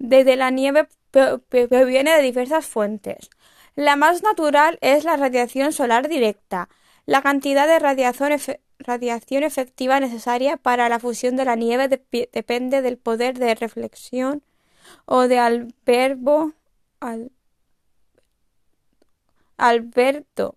de 0.00 0.37
la 0.37 0.50
nieve 0.50 0.88
proviene 1.11 2.16
de 2.16 2.23
diversas 2.23 2.66
fuentes. 2.66 3.30
La 3.76 3.97
más 3.97 4.23
natural 4.23 4.78
es 4.80 5.04
la 5.04 5.17
radiación 5.17 5.73
solar 5.73 6.08
directa. 6.08 6.69
La 7.06 7.23
cantidad 7.23 7.67
de 7.67 7.78
radiación, 7.78 8.32
radiación 8.78 9.45
efectiva 9.45 10.00
necesaria 10.00 10.56
para 10.56 10.89
la 10.89 10.99
fusión 10.99 11.36
de 11.36 11.45
la 11.45 11.54
nieve 11.54 11.89
depende 11.89 12.82
del 12.82 12.99
poder 12.99 13.39
de 13.39 13.54
reflexión 13.54 14.43
o 15.04 15.28
de 15.28 15.39
Alberto 15.39 16.54
al, 17.00 17.30
Alberto, 19.56 20.56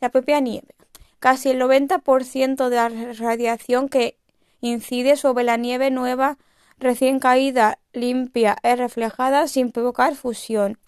la 0.00 0.10
propia 0.10 0.40
nieve. 0.40 0.74
Casi 1.18 1.50
el 1.50 1.60
90% 1.60 2.68
de 2.68 2.76
la 2.76 2.88
radiación 3.14 3.88
que 3.88 4.16
incide 4.60 5.16
sobre 5.16 5.44
la 5.44 5.56
nieve 5.56 5.90
nueva 5.90 6.38
recién 6.78 7.18
caída, 7.18 7.78
limpia, 7.92 8.56
es 8.62 8.78
reflejada 8.78 9.48
sin 9.48 9.72
provocar 9.72 10.14
fusión. 10.14 10.78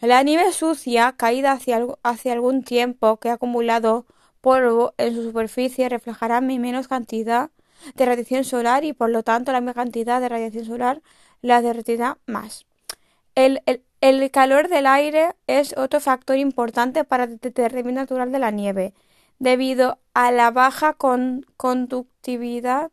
La 0.00 0.22
nieve 0.22 0.52
sucia, 0.52 1.14
caída 1.16 1.58
hace 2.02 2.32
algún 2.32 2.62
tiempo, 2.64 3.18
que 3.18 3.30
ha 3.30 3.34
acumulado 3.34 4.06
polvo 4.40 4.94
en 4.98 5.14
su 5.14 5.22
superficie, 5.22 5.88
reflejará 5.88 6.40
menos 6.40 6.88
cantidad 6.88 7.50
de 7.94 8.06
radiación 8.06 8.44
solar 8.44 8.84
y 8.84 8.92
por 8.92 9.10
lo 9.10 9.22
tanto 9.22 9.52
la 9.52 9.60
misma 9.60 9.74
cantidad 9.74 10.20
de 10.20 10.28
radiación 10.28 10.64
solar 10.64 11.02
la 11.40 11.62
derretirá 11.62 12.18
más. 12.26 12.66
El, 13.34 13.62
calor 14.30 14.68
del 14.68 14.86
aire 14.86 15.34
es 15.46 15.76
otro 15.76 16.00
factor 16.00 16.36
importante 16.36 17.04
para 17.04 17.24
el 17.24 17.38
derretimiento 17.40 18.00
natural 18.00 18.30
de 18.30 18.38
la 18.38 18.50
nieve, 18.50 18.94
debido 19.38 19.98
a 20.14 20.30
la 20.30 20.50
baja 20.50 20.96
conductividad 21.56 22.91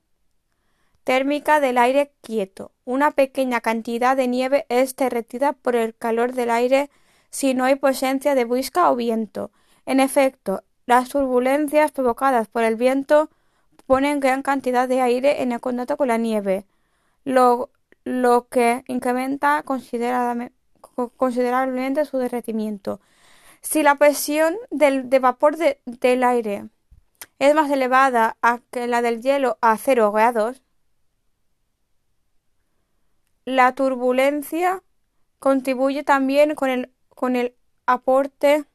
térmica 1.03 1.59
del 1.59 1.77
aire 1.77 2.12
quieto. 2.21 2.71
Una 2.85 3.12
pequeña 3.12 3.62
cantidad 3.62 4.17
de 4.17 4.27
nieve 4.27 4.65
es 4.69 4.95
derretida 4.95 5.53
por 5.53 5.75
el 5.75 5.95
calor 5.95 6.33
del 6.33 6.49
aire 6.49 6.89
si 7.29 7.53
no 7.53 7.65
hay 7.65 7.75
presencia 7.75 8.33
de 8.35 8.45
brisa 8.45 8.91
o 8.91 8.95
viento. 8.95 9.51
En 9.85 9.99
efecto, 9.99 10.63
las 10.85 11.09
turbulencias 11.09 11.91
provocadas 11.91 12.47
por 12.47 12.63
el 12.63 12.75
viento 12.75 13.29
ponen 13.85 14.19
gran 14.19 14.41
cantidad 14.41 14.88
de 14.88 15.01
aire 15.01 15.41
en 15.41 15.51
el 15.51 15.59
contacto 15.59 15.97
con 15.97 16.07
la 16.09 16.17
nieve, 16.17 16.65
lo, 17.23 17.69
que 18.49 18.83
incrementa 18.88 19.63
considerablemente 19.63 22.05
su 22.05 22.17
derretimiento. 22.17 22.99
Si 23.62 23.83
la 23.83 23.95
presión 23.95 24.55
del, 24.71 25.09
de 25.09 25.19
vapor 25.19 25.57
del 25.57 26.23
aire 26.23 26.69
es 27.39 27.55
más 27.55 27.71
elevada 27.71 28.38
que 28.71 28.88
la 28.88 29.01
del 29.01 29.21
hielo 29.21 29.57
a 29.62 29.77
cero 29.77 30.12
grados, 30.12 30.62
la 33.49 33.73
turbulencia 33.73 34.83
contribuye 35.39 36.03
también 36.03 36.53
con 36.53 36.69
el, 36.69 36.93
con 37.09 37.35
el 37.35 37.55
aporte 37.88 38.65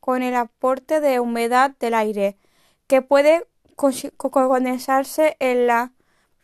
con 0.00 0.22
el 0.22 0.36
aporte 0.36 1.00
de 1.00 1.18
humedad 1.18 1.72
del 1.80 1.94
aire, 1.94 2.38
que 2.86 3.02
puede 3.02 3.48
condensarse 3.74 5.36
en 5.40 5.66
la 5.66 5.92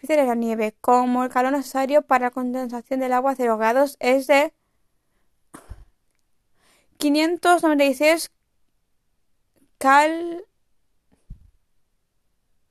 la 0.09 0.35
nieve, 0.35 0.75
como 0.81 1.23
el 1.23 1.31
calor 1.31 1.53
necesario 1.53 2.03
para 2.03 2.27
la 2.27 2.31
condensación 2.33 2.99
del 2.99 3.13
agua 3.13 3.33
a 3.33 3.37
0 3.37 3.57
grados 3.57 3.97
es 4.01 4.27
de 4.27 4.53
596 6.99 8.33
cal 9.79 10.45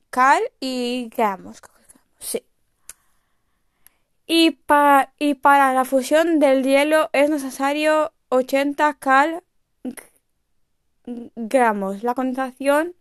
cal 0.09 0.41
y 0.59 1.09
gramos. 1.15 1.61
Sí. 2.19 2.45
Y, 4.33 4.57
y 5.19 5.33
para 5.33 5.73
la 5.73 5.83
fusión 5.83 6.39
del 6.39 6.63
hielo 6.63 7.09
es 7.11 7.29
necesario 7.29 8.13
80 8.29 8.93
cal 8.93 9.43
gramos. 11.35 12.01
La 12.01 12.13
condensación 12.13 12.95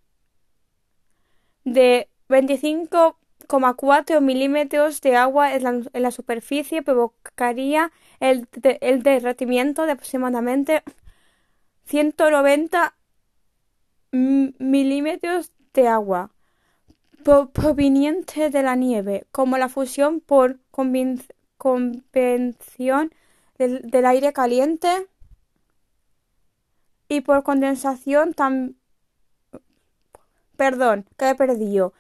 de 1.63 2.09
25,4 2.29 4.21
milímetros 4.21 5.01
de 5.03 5.15
agua 5.15 5.55
en 5.55 5.87
la, 5.93 6.11
superficie 6.11 6.83
provocaría 6.83 7.93
el, 8.19 8.49
el 8.81 9.05
derretimiento 9.05 9.87
de 9.87 9.93
aproximadamente 9.93 10.83
190 11.85 12.97
milímetros 14.11 15.53
de 15.75 15.87
agua 15.87 16.33
proveniente 17.23 18.51
de 18.51 18.63
la 18.63 18.77
nieve, 18.77 19.27
como 19.33 19.59
la 19.59 19.69
fusión 19.69 20.21
por 20.21 20.59
convención 20.71 21.31
del, 23.59 24.07
aire 24.07 24.33
caliente 24.33 25.09
y 27.09 27.21
por 27.21 27.43
condensación 27.43 28.35
tan 28.35 28.77
perdón 30.57 31.07
que 31.17 31.31
he 31.31 31.35
perdido. 31.35 31.93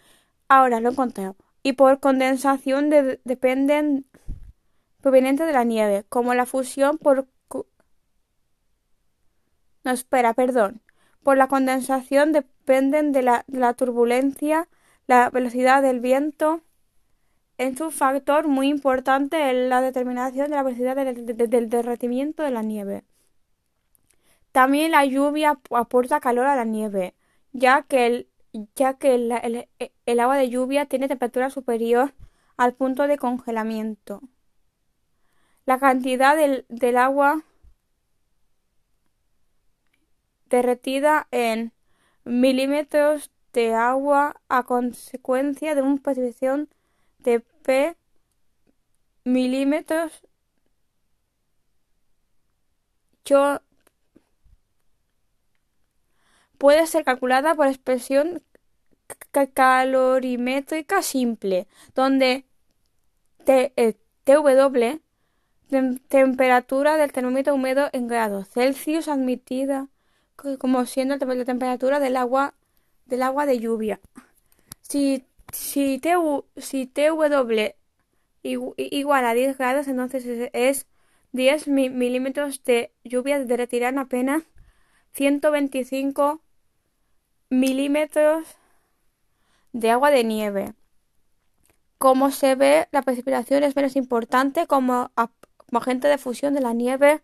Ahora 0.48 0.80
lo 0.80 0.88
he 0.88 0.92
encontrado. 0.92 1.36
Y 1.62 1.74
por 1.74 2.00
condensación 2.00 2.90
dependen 2.90 4.06
proveniente 5.00 5.44
de 5.44 5.52
la 5.52 5.64
nieve 5.64 6.04
como 6.08 6.34
la 6.34 6.46
fusión 6.46 6.98
por 6.98 7.26
no 9.84 9.90
espera 9.90 10.34
perdón. 10.34 10.80
Por 11.22 11.36
la 11.36 11.48
condensación 11.48 12.32
dependen 12.32 13.12
de 13.12 13.22
la, 13.22 13.44
de 13.46 13.58
la 13.58 13.74
turbulencia 13.74 14.68
la 15.10 15.28
velocidad 15.28 15.82
del 15.82 15.98
viento 15.98 16.62
es 17.58 17.80
un 17.80 17.90
factor 17.90 18.46
muy 18.46 18.68
importante 18.68 19.50
en 19.50 19.68
la 19.68 19.80
determinación 19.80 20.48
de 20.48 20.54
la 20.54 20.62
velocidad 20.62 20.94
del, 20.94 21.68
derretimiento 21.68 22.44
de 22.44 22.52
la 22.52 22.62
nieve. 22.62 23.02
También 24.52 24.92
la 24.92 25.04
lluvia 25.04 25.58
aporta 25.72 26.20
calor 26.20 26.46
a 26.46 26.54
la 26.54 26.64
nieve, 26.64 27.14
ya 27.52 27.82
que 27.82 28.06
el, 28.06 28.28
ya 28.76 28.98
que 28.98 29.16
el, 29.16 30.20
agua 30.20 30.36
de 30.36 30.48
lluvia 30.48 30.86
tiene 30.86 31.08
temperatura 31.08 31.50
superior 31.50 32.14
al 32.56 32.74
punto 32.74 33.08
de 33.08 33.18
congelamiento. 33.18 34.20
La 35.66 35.80
cantidad 35.80 36.36
del, 36.36 36.66
del 36.68 36.96
agua 36.96 37.42
derretida 40.48 41.26
en 41.32 41.72
milímetros 42.22 43.32
de 43.52 43.74
agua 43.74 44.40
a 44.48 44.64
consecuencia 44.64 45.74
de 45.74 45.82
una 45.82 45.96
precipitación 45.96 46.68
de 47.18 47.40
P 47.40 47.96
milímetros. 49.24 50.22
Puede 56.58 56.86
ser 56.86 57.04
calculada 57.04 57.54
por 57.54 57.68
expresión 57.68 58.42
calorimétrica 59.54 61.02
simple, 61.02 61.68
donde 61.94 62.44
T, 63.44 63.72
eh, 63.76 63.94
TW 64.24 65.00
temperatura 66.08 66.96
del 66.96 67.12
termómetro 67.12 67.54
húmedo 67.54 67.88
en 67.92 68.08
grados 68.08 68.48
Celsius 68.48 69.08
admitida 69.08 69.88
como 70.58 70.84
siendo 70.86 71.16
la 71.16 71.44
temperatura 71.44 72.00
del 72.00 72.16
agua 72.16 72.54
del 73.10 73.22
agua 73.22 73.46
de 73.46 73.58
lluvia. 73.58 74.00
Si, 74.80 75.24
si, 75.52 75.98
TW, 75.98 76.44
si 76.56 76.86
TW 76.86 77.74
igual 78.42 79.24
a 79.26 79.34
10 79.34 79.58
grados, 79.58 79.88
entonces 79.88 80.50
es 80.52 80.86
10 81.32 81.68
milímetros 81.68 82.64
de 82.64 82.92
lluvia 83.04 83.38
derretirán 83.44 83.98
apenas 83.98 84.44
125 85.12 86.40
milímetros 87.50 88.56
de 89.72 89.90
agua 89.90 90.10
de 90.10 90.24
nieve. 90.24 90.74
Como 91.98 92.30
se 92.30 92.54
ve, 92.54 92.88
la 92.92 93.02
precipitación 93.02 93.62
es 93.62 93.76
menos 93.76 93.96
importante 93.96 94.66
como, 94.66 95.10
agente 95.72 96.08
de 96.08 96.18
fusión 96.18 96.54
de 96.54 96.60
la 96.60 96.72
nieve 96.72 97.22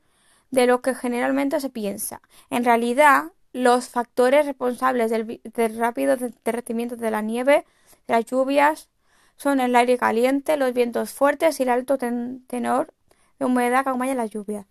de 0.51 0.67
lo 0.67 0.83
que 0.83 0.95
generalmente 0.95 1.59
se 1.61 1.71
piensa. 1.71 2.21
En 2.51 2.65
realidad, 2.65 3.33
los 3.57 3.89
factores 3.89 4.45
responsables 4.45 5.11
del, 5.11 5.79
rápido 5.79 6.19
derretimiento 6.45 6.97
de 6.97 7.11
la 7.11 7.23
nieve, 7.23 7.65
de 8.07 8.15
las 8.15 8.27
lluvias, 8.27 8.91
son 9.37 9.61
el 9.61 9.75
aire 9.75 9.97
caliente, 9.97 10.59
los 10.59 10.75
vientos 10.75 11.15
fuertes 11.15 11.59
y 11.59 11.63
el 11.63 11.71
alto 11.71 11.97
tenor 11.97 12.93
de 13.39 13.47
humedad 13.47 13.83
que 13.83 13.89
acompaña 13.89 14.15
la 14.15 14.27
lluvia. 14.27 14.67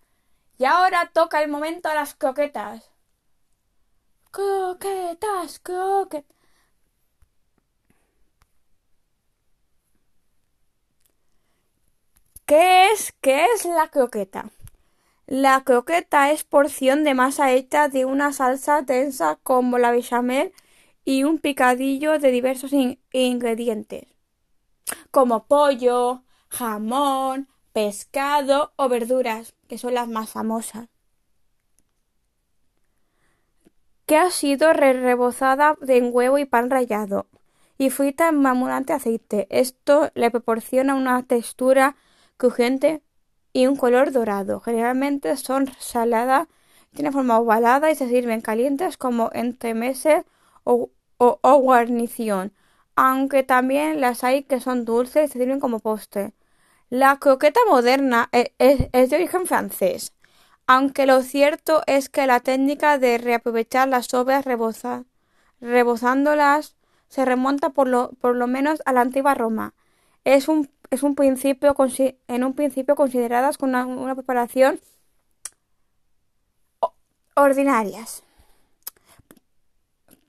Y 0.60 0.66
ahora 0.66 1.10
toca 1.12 1.42
el 1.42 1.50
momento 1.50 1.90
a 1.90 1.96
las 1.96 2.14
croquetas. 2.14 2.92
Croquetas, 4.30 5.60
croquetas. 5.60 6.36
¿Qué 12.46 12.92
es? 12.92 13.14
¿Qué 13.20 13.48
es 13.56 13.66
la 13.66 13.88
croqueta? 13.88 14.52
La 15.28 15.64
croqueta 15.64 16.32
es 16.32 16.44
porción 16.44 17.04
de 17.04 17.16
masa 17.16 17.52
hecha 17.52 17.88
de 17.90 18.06
una 18.06 18.32
salsa 18.32 18.84
densa 18.84 19.40
como 19.42 19.80
la 19.80 19.90
bechamel 19.90 20.54
y 21.04 21.24
un 21.24 21.40
picadillo 21.40 22.20
de 22.20 22.30
diversos 22.30 22.72
ingredientes, 23.12 24.06
como 25.10 25.48
pollo, 25.48 26.24
jamón, 26.50 27.48
pescado 27.74 28.74
o 28.76 28.88
verduras, 28.88 29.56
que 29.68 29.80
son 29.80 29.96
las 29.96 30.08
más 30.08 30.30
famosas. 30.30 30.90
Que 34.06 34.18
ha 34.18 34.30
sido 34.30 34.74
rebozada 34.74 35.76
de 35.82 36.04
huevo 36.04 36.38
y 36.38 36.46
pan 36.46 36.70
rallado 36.70 37.26
y 37.80 37.90
frita 37.90 38.30
en 38.30 38.46
abundante 38.46 38.94
aceite. 38.94 39.48
Esto 39.50 40.12
le 40.14 40.30
proporciona 40.30 40.94
una 40.94 41.24
textura 41.24 41.96
crujiente 42.38 43.02
y 43.56 43.68
un 43.68 43.78
color 43.78 44.12
dorado. 44.12 44.60
Generalmente 44.60 45.38
son 45.38 45.72
saladas, 45.80 46.48
tienen 46.94 47.14
forma 47.14 47.40
ovalada 47.40 47.90
y 47.90 47.96
se 47.96 48.10
sirven 48.10 48.42
calientes 48.42 48.98
como 48.98 49.30
entremeses 49.34 50.26
o, 50.66 50.90
o, 51.18 51.58
guarnición, 51.60 52.52
aunque 52.98 53.44
también 53.44 54.02
las 54.02 54.26
hay 54.26 54.44
que 54.44 54.60
son 54.60 54.84
dulces 54.84 55.30
y 55.30 55.32
se 55.32 55.40
sirven 55.40 55.62
como 55.62 55.80
postre. 55.80 56.34
La 56.90 57.18
croqueta 57.18 57.62
moderna 57.70 58.28
e, 58.34 58.54
es, 58.60 59.10
de 59.10 59.16
origen 59.16 59.46
francés, 59.46 60.14
aunque 60.68 61.06
lo 61.06 61.22
cierto 61.22 61.82
es 61.88 62.10
que 62.10 62.28
la 62.28 62.42
técnica 62.42 62.98
de 62.98 63.18
reaprovechar 63.18 63.88
las 63.88 64.08
sobras 64.08 64.44
rebozándolas 65.62 66.76
se 67.08 67.24
remonta 67.24 67.70
por 67.70 67.88
lo, 67.88 68.12
por 68.20 68.36
lo 68.36 68.48
menos 68.48 68.82
a 68.86 68.92
la 68.92 69.00
antigua 69.02 69.34
Roma. 69.34 69.74
Es 70.26 70.50
un 70.50 70.70
es 70.90 71.04
un 71.04 71.16
principio 71.16 71.76
en 72.28 72.44
un 72.44 72.54
principio 72.54 72.96
consideradas 72.96 73.58
con 73.58 73.70
una, 73.76 74.16
preparación 74.16 74.80
ordinarias. 77.36 78.24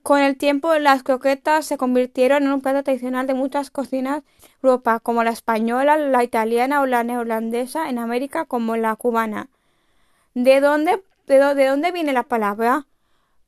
Con 0.03 0.19
el 0.19 0.37
tiempo, 0.37 0.73
las 0.75 1.03
croquetas 1.03 1.65
se 1.65 1.77
convirtieron 1.77 2.43
en 2.43 2.51
un 2.51 2.61
plato 2.61 2.83
tradicional 2.83 3.27
de 3.27 3.33
muchas 3.33 3.69
cocinas 3.71 4.23
de 4.23 4.29
Europa, 4.63 4.99
como 4.99 5.23
la 5.23 5.31
española, 5.31 5.97
la 5.97 6.23
italiana 6.23 6.81
o 6.81 6.85
la 6.85 7.03
neerlandesa, 7.03 7.89
en 7.89 7.99
América 7.99 8.45
como 8.45 8.77
la 8.77 8.95
cubana. 8.95 9.49
¿De 10.33 10.61
dónde, 10.61 11.03
de, 11.27 11.65
dónde 11.65 11.91
viene 11.91 12.13
la 12.13 12.23
palabra? 12.23 12.87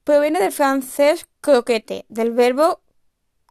Proviene 0.04 0.40
del 0.40 0.52
francés 0.52 1.28
croquete, 1.40 2.06
del 2.10 2.32
verbo 2.32 2.82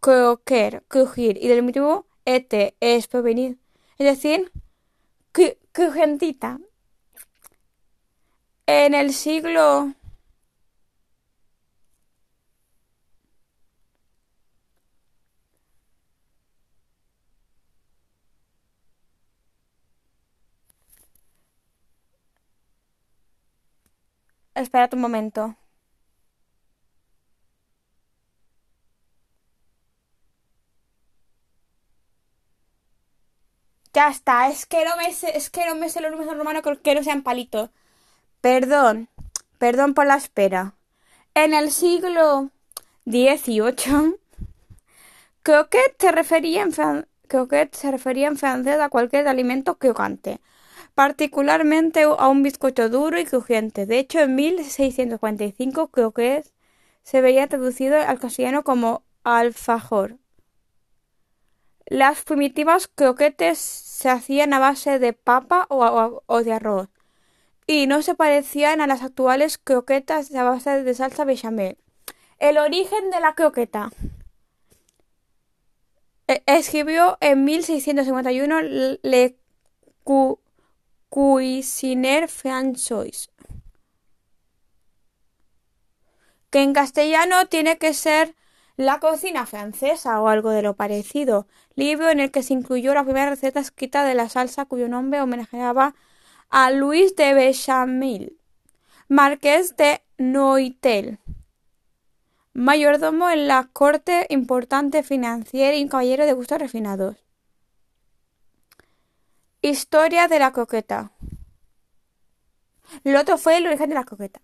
croquer, 0.00 0.84
crujir, 0.88 1.38
y 1.40 1.48
del 1.48 1.62
mismo 1.62 2.08
este 2.37 2.77
es 2.81 3.07
provenir, 3.07 3.59
es 3.99 4.07
decir, 4.07 4.53
crujentita. 5.73 6.59
En 8.67 8.95
el 8.95 9.14
siglo 9.14 9.95
Espera 24.55 24.88
un 24.93 25.01
momento. 25.01 25.57
Ya 33.98 34.11
está, 34.11 34.46
es 34.48 34.64
que 34.64 34.84
no 34.84 34.96
me 34.96 35.12
sé, 35.12 35.37
es 35.37 35.50
que 35.50 35.66
no 35.66 35.74
me 35.74 35.88
sé 35.88 36.00
los 36.00 36.12
números 36.12 36.38
romanos 36.38 36.62
que 36.84 36.94
no 36.94 37.02
sean 37.02 37.24
palitos. 37.24 37.70
Perdón, 38.40 39.08
perdón 39.58 39.92
por 39.92 40.06
la 40.06 40.14
espera. 40.14 40.74
En 41.34 41.52
el 41.52 41.72
siglo 41.72 42.52
XVIII, 43.06 44.14
croquet 45.42 45.96
se 45.98 46.12
refería 46.12 46.62
en, 46.62 46.72
se 46.72 47.90
refería 47.90 48.28
en 48.28 48.37
francés 48.37 48.78
a 48.78 48.88
cualquier 48.88 49.26
alimento 49.26 49.78
crocante, 49.78 50.40
particularmente 50.94 52.04
a 52.04 52.28
un 52.28 52.44
bizcocho 52.44 52.88
duro 52.88 53.18
y 53.18 53.24
crujiente. 53.24 53.84
De 53.84 53.98
hecho, 53.98 54.20
en 54.20 54.37
1645 54.37 55.88
croquet 55.88 56.48
se 57.02 57.20
veía 57.20 57.48
traducido 57.48 57.96
al 58.00 58.20
castellano 58.20 58.62
como 58.62 59.02
alfajor. 59.24 60.18
Las 61.90 62.22
primitivas 62.22 62.87
croquetes 62.87 63.88
se 63.98 64.11
hacían 64.11 64.54
a 64.54 64.61
base 64.61 65.00
de 65.00 65.12
papa 65.12 65.66
o, 65.70 66.42
de 66.44 66.52
arroz, 66.52 66.88
y 67.66 67.88
no 67.88 68.00
se 68.02 68.14
parecían 68.14 68.80
a 68.80 68.87
las 68.87 69.02
actuales 69.02 69.58
croquetas 69.58 70.32
a 70.32 70.44
base 70.44 70.84
de 70.84 70.94
salsa 70.94 71.24
bechamel. 71.24 71.78
El 72.38 72.58
origen 72.58 73.11
de 73.11 73.18
la 73.18 73.34
croqueta. 73.34 73.90
E, 76.28 76.44
escribió 76.46 77.18
en 77.20 77.44
1651 77.44 78.61
Le 79.02 79.37
Cuisiner 81.08 82.28
François, 82.28 83.30
que 86.50 86.62
en 86.62 86.72
castellano 86.72 87.48
tiene 87.48 87.78
que 87.78 87.94
ser 87.94 88.37
la 88.76 89.00
cocina 89.00 89.44
francesa 89.44 90.20
o 90.20 90.28
algo 90.28 90.50
de 90.50 90.62
lo 90.62 90.76
parecido, 90.76 91.48
libro 91.79 92.11
en 92.11 92.19
el 92.19 92.33
que 92.33 92.43
se 92.43 92.55
incluyó 92.55 92.93
la 92.93 93.05
primera 93.05 93.31
receta 93.31 93.61
escrita 93.61 94.03
de 94.05 94.14
la 94.14 94.29
salsa 94.29 94.64
cuyo 94.64 94.88
nombre 94.88 95.21
homenajeaba 95.21 95.95
a 96.51 96.73
Luis 96.73 97.14
de 97.14 97.35
Bechamel, 97.35 98.37
marqués 99.07 99.77
de 99.77 100.03
Noitel, 100.19 101.21
mayordomo 102.53 103.31
en 103.31 103.47
la 103.47 103.69
corte 103.73 104.27
importante 104.29 105.05
financiera 105.05 105.77
y 105.77 105.88
caballero 105.88 106.27
de 106.27 106.33
gustos 106.33 106.59
refinados. 106.59 107.17
Historia 109.62 110.27
de 110.27 110.38
la 110.41 110.53
coqueta. 110.53 111.12
Lo 113.05 113.21
otro 113.21 113.38
fue 113.38 113.57
el 113.57 113.67
origen 113.67 113.91
de 113.91 113.95
la 113.95 114.05
coqueta. 114.05 114.41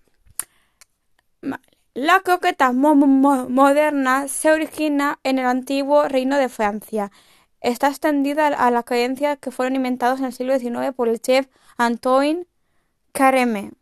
La 1.96 2.22
croqueta 2.22 2.72
moderna 2.72 4.26
se 4.26 4.50
origina 4.50 5.20
en 5.22 5.38
el 5.38 5.46
antiguo 5.46 6.08
Reino 6.08 6.36
de 6.38 6.48
Francia. 6.48 7.12
Está 7.60 7.86
extendida 7.86 8.48
a 8.48 8.70
las 8.72 8.84
creencias 8.84 9.38
que 9.38 9.52
fueron 9.52 9.76
inventadas 9.76 10.18
en 10.18 10.24
el 10.24 10.32
siglo 10.32 10.58
XIX 10.58 10.92
por 10.92 11.08
el 11.08 11.20
chef 11.20 11.46
Antoine 11.76 12.48
Carême. 13.12 13.74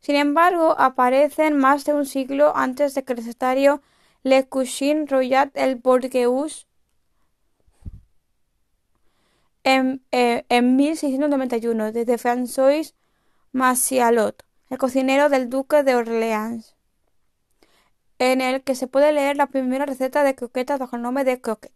Sin 0.00 0.16
embargo, 0.16 0.74
aparecen 0.80 1.58
más 1.58 1.84
de 1.84 1.94
un 1.94 2.06
siglo 2.06 2.52
antes 2.56 2.94
de 2.94 3.04
que 3.04 3.12
el 3.12 3.18
recetario 3.18 3.82
Le 4.24 4.48
Cuisine 4.48 5.06
Royal 5.06 5.52
el 5.54 5.76
Bourgeois 5.76 6.66
en, 9.62 10.02
eh, 10.10 10.44
en 10.48 10.74
1691 10.74 11.92
desde 11.92 12.18
François 12.18 12.94
Massialot, 13.52 14.44
el 14.70 14.78
cocinero 14.78 15.28
del 15.28 15.48
duque 15.48 15.84
de 15.84 15.94
Orleans 15.94 16.74
en 18.20 18.42
el 18.42 18.62
que 18.62 18.74
se 18.74 18.86
puede 18.86 19.12
leer 19.12 19.36
la 19.36 19.46
primera 19.46 19.86
receta 19.86 20.22
de 20.22 20.34
croquetas 20.34 20.78
bajo 20.78 20.96
el 20.96 21.02
nombre 21.02 21.24
de 21.24 21.40
croquet. 21.40 21.72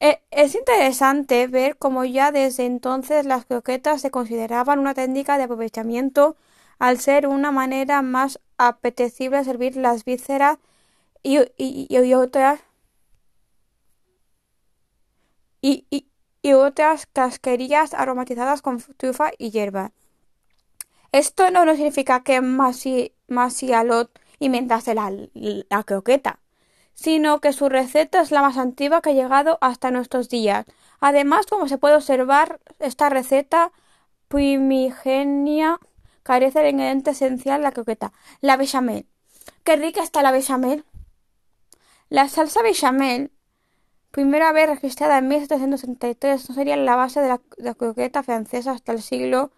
Eh, 0.00 0.20
es 0.30 0.54
interesante 0.54 1.46
ver 1.46 1.78
cómo 1.78 2.04
ya 2.04 2.30
desde 2.30 2.66
entonces 2.66 3.24
las 3.24 3.46
croquetas 3.46 4.02
se 4.02 4.10
consideraban 4.10 4.78
una 4.78 4.92
técnica 4.92 5.38
de 5.38 5.44
aprovechamiento 5.44 6.36
al 6.78 7.00
ser 7.00 7.26
una 7.26 7.52
manera 7.52 8.02
más 8.02 8.38
apetecible 8.58 9.38
de 9.38 9.44
servir 9.44 9.76
las 9.76 10.04
vísceras 10.04 10.58
y, 11.22 11.38
otras 12.14 12.60
y, 15.62 16.52
otras 16.52 17.06
casquerías 17.06 17.94
aromatizadas 17.94 18.60
con 18.60 18.82
trufa 18.98 19.30
y 19.38 19.50
hierba. 19.50 19.92
Esto 21.12 21.50
no, 21.50 21.64
significa 21.74 22.22
que 22.22 22.42
Masi, 22.42 23.14
Masialot 23.26 24.10
inventase 24.38 24.94
la, 24.94 25.12
la 25.34 25.82
croqueta, 25.84 26.40
sino 26.94 27.40
que 27.40 27.52
su 27.52 27.68
receta 27.68 28.20
es 28.20 28.30
la 28.30 28.42
más 28.42 28.56
antigua 28.56 29.00
que 29.02 29.10
ha 29.10 29.14
llegado 29.14 29.58
hasta 29.60 29.90
nuestros 29.90 30.28
días. 30.28 30.66
Además, 31.00 31.46
como 31.46 31.68
se 31.68 31.78
puede 31.78 31.96
observar, 31.96 32.60
esta 32.78 33.08
receta 33.08 33.72
primigenia 34.28 35.78
carece 36.22 36.60
del 36.60 36.72
ingrediente 36.72 37.10
esencial 37.10 37.62
la 37.62 37.72
croqueta, 37.72 38.12
la 38.40 38.56
bechamel. 38.56 39.06
¡Qué 39.62 39.76
rica 39.76 40.02
está 40.02 40.22
la 40.22 40.32
bechamel! 40.32 40.84
La 42.08 42.28
salsa 42.28 42.62
bechamel, 42.62 43.30
primera 44.10 44.52
vez 44.52 44.68
registrada 44.68 45.18
en 45.18 45.28
1763, 45.28 46.48
no 46.48 46.54
sería 46.54 46.76
la 46.76 46.96
base 46.96 47.20
de 47.20 47.28
la, 47.28 47.40
de 47.56 47.64
la 47.64 47.74
croqueta 47.74 48.22
francesa 48.22 48.72
hasta 48.72 48.92
el 48.92 49.02
siglo 49.02 49.50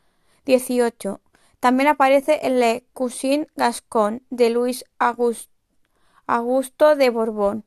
XVIII. 0.46 1.18
También 1.60 1.88
aparece 1.88 2.40
en 2.46 2.60
Le 2.60 2.84
Cuisine 2.92 3.48
Gascon 3.56 4.22
de 4.30 4.50
Luis 4.50 4.84
Augusto 6.26 6.96
de 6.96 7.10
Borbón. 7.10 7.64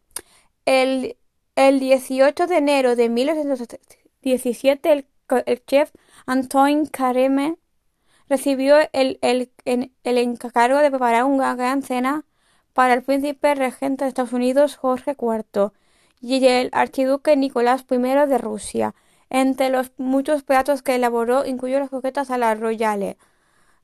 El, 0.65 1.17
el 1.55 1.79
18 1.79 2.47
de 2.47 2.57
enero 2.57 2.95
de 2.95 3.09
1817, 3.09 4.91
el, 4.91 5.07
el 5.45 5.65
chef 5.65 5.91
Antoine 6.25 6.85
Carême 6.85 7.57
recibió 8.29 8.77
el, 8.93 9.19
el, 9.21 9.51
el 9.65 10.17
encargo 10.17 10.77
de 10.79 10.89
preparar 10.89 11.25
una 11.25 11.55
gran 11.55 11.81
cena 11.81 12.25
para 12.73 12.93
el 12.93 13.03
príncipe 13.03 13.55
regente 13.55 14.05
de 14.05 14.09
Estados 14.09 14.31
Unidos 14.31 14.77
Jorge 14.77 15.17
IV 15.19 15.71
y 16.21 16.45
el 16.45 16.69
archiduque 16.71 17.35
Nicolás 17.35 17.85
I 17.89 17.97
de 17.97 18.37
Rusia. 18.37 18.95
Entre 19.29 19.69
los 19.69 19.91
muchos 19.97 20.43
platos 20.43 20.81
que 20.81 20.95
elaboró 20.95 21.45
incluyó 21.45 21.79
las 21.79 21.89
croquetas 21.89 22.31
a 22.31 22.37
la 22.37 22.53
royale, 22.55 23.17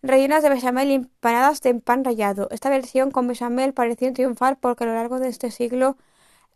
rellenas 0.01 0.43
de 0.43 0.49
bechamel 0.49 0.91
y 0.91 0.93
empanadas 0.95 1.61
de 1.61 1.73
pan 1.75 2.03
rallado. 2.03 2.47
Esta 2.51 2.69
versión 2.69 3.11
con 3.11 3.27
bechamel 3.27 3.73
pareció 3.73 4.11
triunfar 4.13 4.57
porque 4.59 4.83
a 4.83 4.87
lo 4.87 4.93
largo 4.93 5.19
de 5.19 5.29
este 5.29 5.51
siglo 5.51 5.97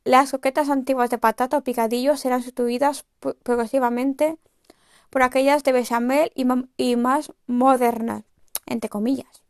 las 0.03 0.31
croquetas 0.31 0.69
antiguas 0.69 1.09
de 1.09 1.17
patata 1.17 1.57
o 1.57 1.61
picadillo 1.61 2.17
serán 2.17 2.41
sustituidas 2.41 3.05
progresivamente 3.43 4.37
por 5.09 5.23
aquellas 5.23 5.63
de 5.63 5.73
bechamel 5.73 6.31
y, 6.33 6.45
y 6.77 6.95
más 6.95 7.31
modernas, 7.45 8.23
entre 8.65 8.89
comillas. 8.89 9.43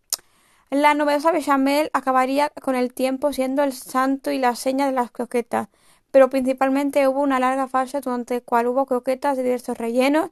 La 0.70 0.94
novedosa 0.94 1.32
bechamel 1.32 1.90
acabaría 1.94 2.50
con 2.50 2.76
el 2.76 2.94
tiempo 2.94 3.34
siendo 3.34 3.64
el 3.64 3.74
santo 3.74 4.32
y 4.32 4.40
la 4.40 4.56
seña 4.56 4.86
de 4.86 4.94
las 4.94 5.12
croquetas, 5.12 5.68
pero 6.12 6.30
principalmente 6.30 7.08
hubo 7.08 7.22
una 7.22 7.40
larga 7.40 7.68
fase 7.68 8.02
durante 8.02 8.36
la 8.36 8.42
cual 8.42 8.68
hubo 8.68 8.86
croquetas 8.86 9.38
de 9.38 9.44
diversos 9.44 9.78
rellenos, 9.78 10.32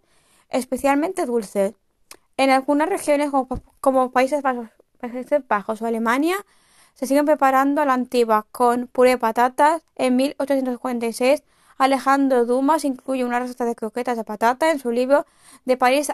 especialmente 0.49 1.25
dulces. 1.25 1.73
En 2.39 2.51
algunas 2.51 2.87
regiones, 2.87 3.31
como, 3.81 4.11
Países, 4.11 4.41
Bajos, 4.41 4.69
Bajos 5.49 5.81
o 5.81 5.85
Alemania, 5.85 6.37
se 6.93 7.05
siguen 7.05 7.25
preparando 7.25 7.81
a 7.81 7.85
la 7.85 7.91
antigua 7.91 8.47
con 8.53 8.87
puré 8.87 9.09
de 9.09 9.17
patatas. 9.17 9.83
En 9.95 10.15
1846, 10.15 11.43
Alejandro 11.77 12.45
Dumas 12.45 12.85
incluye 12.85 13.25
una 13.25 13.41
receta 13.41 13.65
de 13.65 13.75
croquetas 13.75 14.15
de 14.15 14.23
patata 14.23 14.71
en 14.71 14.79
su 14.79 14.89
libro 14.91 15.25
De 15.65 15.75
París, 15.75 16.13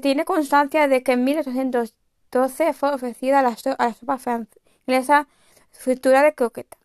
tiene 0.01 0.25
constancia 0.25 0.89
de 0.89 1.03
que 1.03 1.13
en 1.13 1.25
1812 1.25 2.73
fue 2.75 2.95
ofrecida 2.95 3.43
la, 3.43 3.57
la 3.79 3.95
sopa 3.95 4.19
francesa 4.19 5.29
fritura 5.73 6.23
de 6.23 6.35
croqueta. 6.35 6.77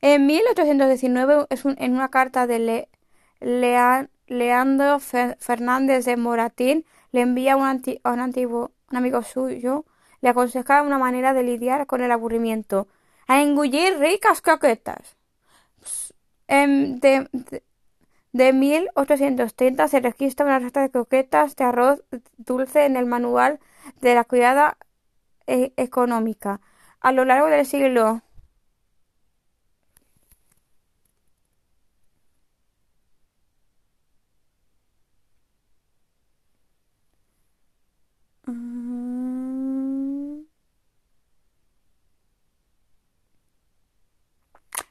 En 0.00 0.26
1819, 0.26 1.46
es 1.50 1.64
un, 1.64 1.76
en 1.78 1.92
una 1.94 2.10
carta 2.10 2.46
de 2.46 2.58
Le, 2.58 2.88
Lea, 3.40 4.08
Leandro 4.26 4.98
Fernández 5.00 6.04
de 6.04 6.16
Moratín, 6.16 6.84
le 7.12 7.22
envía 7.22 7.56
un, 7.56 7.64
anti, 7.64 8.00
a 8.04 8.12
un 8.12 8.20
antiguo 8.20 8.72
un 8.90 8.98
amigo 8.98 9.22
suyo, 9.22 9.84
le 10.20 10.28
aconseja 10.28 10.82
una 10.82 10.98
manera 10.98 11.34
de 11.34 11.42
lidiar 11.42 11.86
con 11.86 12.02
el 12.02 12.12
aburrimiento, 12.12 12.86
a 13.26 13.42
engullir 13.42 13.98
ricas 13.98 14.40
croquetas. 14.40 15.16
En, 16.46 17.00
de, 17.00 17.28
de, 17.32 17.62
de 18.32 18.52
1830 18.52 19.88
se 19.88 20.00
registra 20.00 20.44
una 20.44 20.58
receta 20.58 20.82
de 20.82 20.90
croquetas 20.90 21.56
de 21.56 21.64
arroz 21.64 22.04
dulce 22.36 22.84
en 22.84 22.96
el 22.96 23.06
manual 23.06 23.60
de 24.00 24.14
la 24.14 24.24
cuidada 24.24 24.76
e 25.46 25.72
económica. 25.76 26.60
A 27.00 27.12
lo 27.12 27.24
largo 27.24 27.46
del 27.48 27.66
siglo 27.66 28.22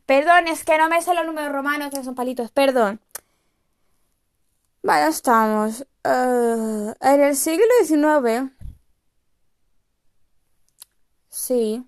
Perdón, 0.06 0.48
es 0.48 0.64
que 0.66 0.78
no 0.78 0.90
me 0.90 1.02
sé 1.02 1.14
los 1.14 1.26
números 1.26 1.52
romanos, 1.52 1.90
que 1.92 2.04
son 2.04 2.16
palitos, 2.16 2.52
perdón. 2.52 3.00
Vale, 4.84 5.08
estamos. 5.08 5.86
Uh, 6.06 6.94
en 7.02 7.22
el 7.22 7.36
siglo 7.36 7.66
XIX. 7.86 8.52
Sí. 11.30 11.86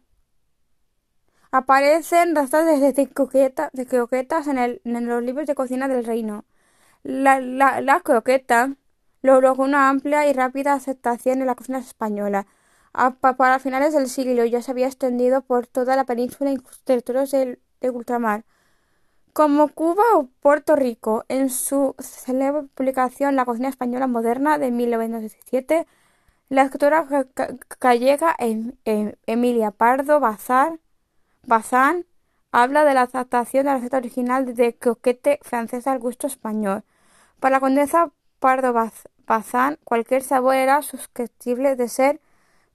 Aparecen 1.52 2.36
rastros 2.36 2.66
de, 2.66 2.92
de, 2.94 3.10
croqueta, 3.10 3.70
de 3.74 3.86
croquetas 3.88 4.48
en, 4.48 4.58
el, 4.58 4.82
en, 4.84 5.08
los 5.08 5.24
libros 5.24 5.48
de 5.48 5.56
cocina 5.56 5.88
del 5.88 6.06
reino. 6.06 6.46
La, 7.04 7.40
la, 7.40 7.82
la 7.82 8.02
croqueta 8.02 8.76
logró 9.22 9.54
una 9.56 9.90
amplia 9.90 10.28
y 10.28 10.34
rápida 10.34 10.74
aceptación 10.74 11.42
en 11.42 11.48
la 11.48 11.56
cocina 11.56 11.80
española. 11.80 12.48
Para 13.22 13.60
finales 13.60 13.94
del 13.94 14.10
siglo 14.10 14.46
ya 14.46 14.62
se 14.62 14.72
había 14.72 14.88
extendido 14.88 15.42
por 15.42 15.68
toda 15.68 15.96
la 15.96 16.06
península 16.06 16.52
y 16.52 16.60
territorios 16.86 17.32
del 17.32 17.60
de 17.82 17.90
ultramar, 17.90 18.46
como 19.34 19.68
Cuba 19.68 20.04
o 20.16 20.28
Puerto 20.40 20.76
Rico. 20.76 21.26
En 21.28 21.50
su 21.50 21.96
célebre 22.00 22.64
publicación 22.74 23.36
La 23.36 23.46
cocina 23.46 23.70
española 23.70 24.08
moderna 24.08 24.58
de 24.58 24.72
1917, 24.72 25.88
la 26.50 26.62
escritora 26.62 27.08
gallega 27.80 28.36
Emilia 29.26 29.72
Pardo 29.72 30.20
Bazán 30.20 30.80
habla 32.52 32.86
de 32.86 32.94
la 32.94 33.02
adaptación 33.02 33.66
de 33.66 33.72
la 33.72 33.78
receta 33.78 33.98
original 33.98 34.56
de 34.56 34.76
croquete 34.78 35.40
francesa 35.42 35.92
al 35.92 36.00
gusto 36.00 36.28
español. 36.28 36.84
Para 37.40 37.58
la 37.58 37.60
condesa 37.60 38.12
Pardo 38.40 38.74
Bazán, 39.26 39.80
cualquier 39.84 40.24
sabor 40.24 40.56
era 40.56 40.82
susceptible 40.82 41.76
de 41.76 41.90
ser 41.90 42.22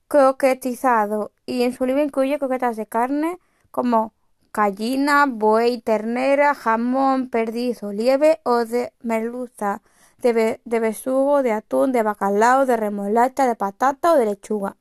croquetizado, 0.07 1.31
y 1.45 1.63
en 1.63 1.73
su 1.73 1.85
libro 1.85 2.03
incluye 2.03 2.37
croquetas 2.37 2.75
de 2.75 2.85
carne 2.85 3.39
como 3.71 4.13
gallina, 4.53 5.25
buey, 5.27 5.81
ternera, 5.81 6.55
jamón, 6.55 7.29
perdiz 7.29 7.83
o 7.83 7.91
lieve 7.91 8.39
o 8.43 8.65
de 8.65 8.93
merluza, 9.01 9.81
de, 10.19 10.61
de 10.63 10.79
besugo, 10.79 11.43
de 11.43 11.51
atún, 11.51 11.91
de 11.91 12.03
bacalao, 12.03 12.65
de 12.65 12.77
remolacha, 12.77 13.45
de 13.47 13.55
patata 13.55 14.13
o 14.13 14.17
de 14.17 14.25
lechuga. 14.25 14.77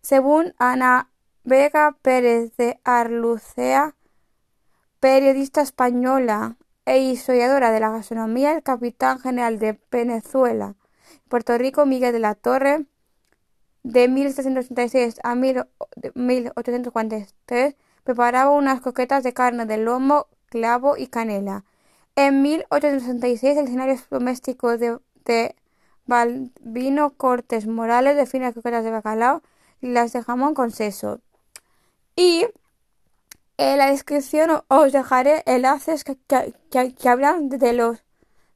Según 0.00 0.54
Ana 0.58 1.10
Vega 1.44 1.96
Pérez 2.02 2.56
de 2.56 2.80
Arlucea, 2.84 3.94
periodista 4.98 5.60
española 5.62 6.56
e 6.84 6.98
historiadora 6.98 7.70
de 7.70 7.80
la 7.80 7.90
gastronomía, 7.90 8.52
el 8.52 8.62
capitán 8.62 9.18
general 9.18 9.58
de 9.58 9.80
Venezuela, 9.90 10.74
Puerto 11.28 11.56
Rico, 11.58 11.86
Miguel 11.86 12.12
de 12.12 12.18
la 12.18 12.34
Torre, 12.34 12.86
de 13.82 14.08
1786 14.08 15.20
a 15.22 15.34
1843, 15.34 17.76
preparaba 18.04 18.50
unas 18.50 18.80
croquetas 18.80 19.22
de 19.22 19.32
carne 19.32 19.66
de 19.66 19.78
lomo, 19.78 20.26
clavo 20.46 20.96
y 20.96 21.06
canela. 21.06 21.64
En 22.16 22.42
1866, 22.42 23.56
el 23.56 23.64
escenario 23.64 23.96
doméstico 24.10 24.76
de, 24.76 24.98
de 25.24 25.54
Balbino 26.06 27.10
Cortés 27.10 27.66
Morales 27.66 28.16
define 28.16 28.46
las 28.46 28.54
croquetas 28.54 28.84
de 28.84 28.90
bacalao 28.90 29.42
y 29.80 29.88
las 29.88 30.12
de 30.12 30.22
jamón 30.22 30.54
con 30.54 30.70
seso. 30.70 31.20
Y 32.16 32.46
en 33.56 33.78
la 33.78 33.90
descripción 33.90 34.62
os 34.68 34.92
dejaré 34.92 35.42
enlaces 35.46 36.04
que, 36.04 36.16
que, 36.70 37.08
hablan 37.08 37.48
de 37.48 37.72
los 37.72 38.02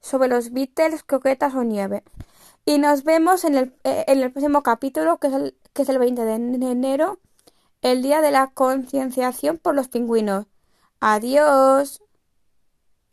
sobre 0.01 0.29
los 0.29 0.53
Beatles, 0.53 1.03
croquetas 1.03 1.55
o 1.55 1.63
nieve. 1.63 2.03
Y 2.67 2.79
nos 2.79 3.05
vemos 3.05 3.45
en 3.45 3.55
el, 3.55 3.75
en 3.85 4.21
el 4.23 4.33
próximo 4.33 4.63
capítulo, 4.63 5.19
que 5.19 5.29
es, 5.29 5.33
el, 5.35 5.55
que 5.73 5.83
es 5.83 5.89
el 5.89 5.99
20 5.99 6.25
de 6.25 6.35
enero, 6.35 7.19
el 7.85 8.03
día 8.03 8.21
de 8.23 8.33
la 8.33 8.49
concienciación 8.49 9.59
por 9.59 9.75
los 9.77 9.89
pingüinos. 9.89 10.47
Adiós. 11.01 12.04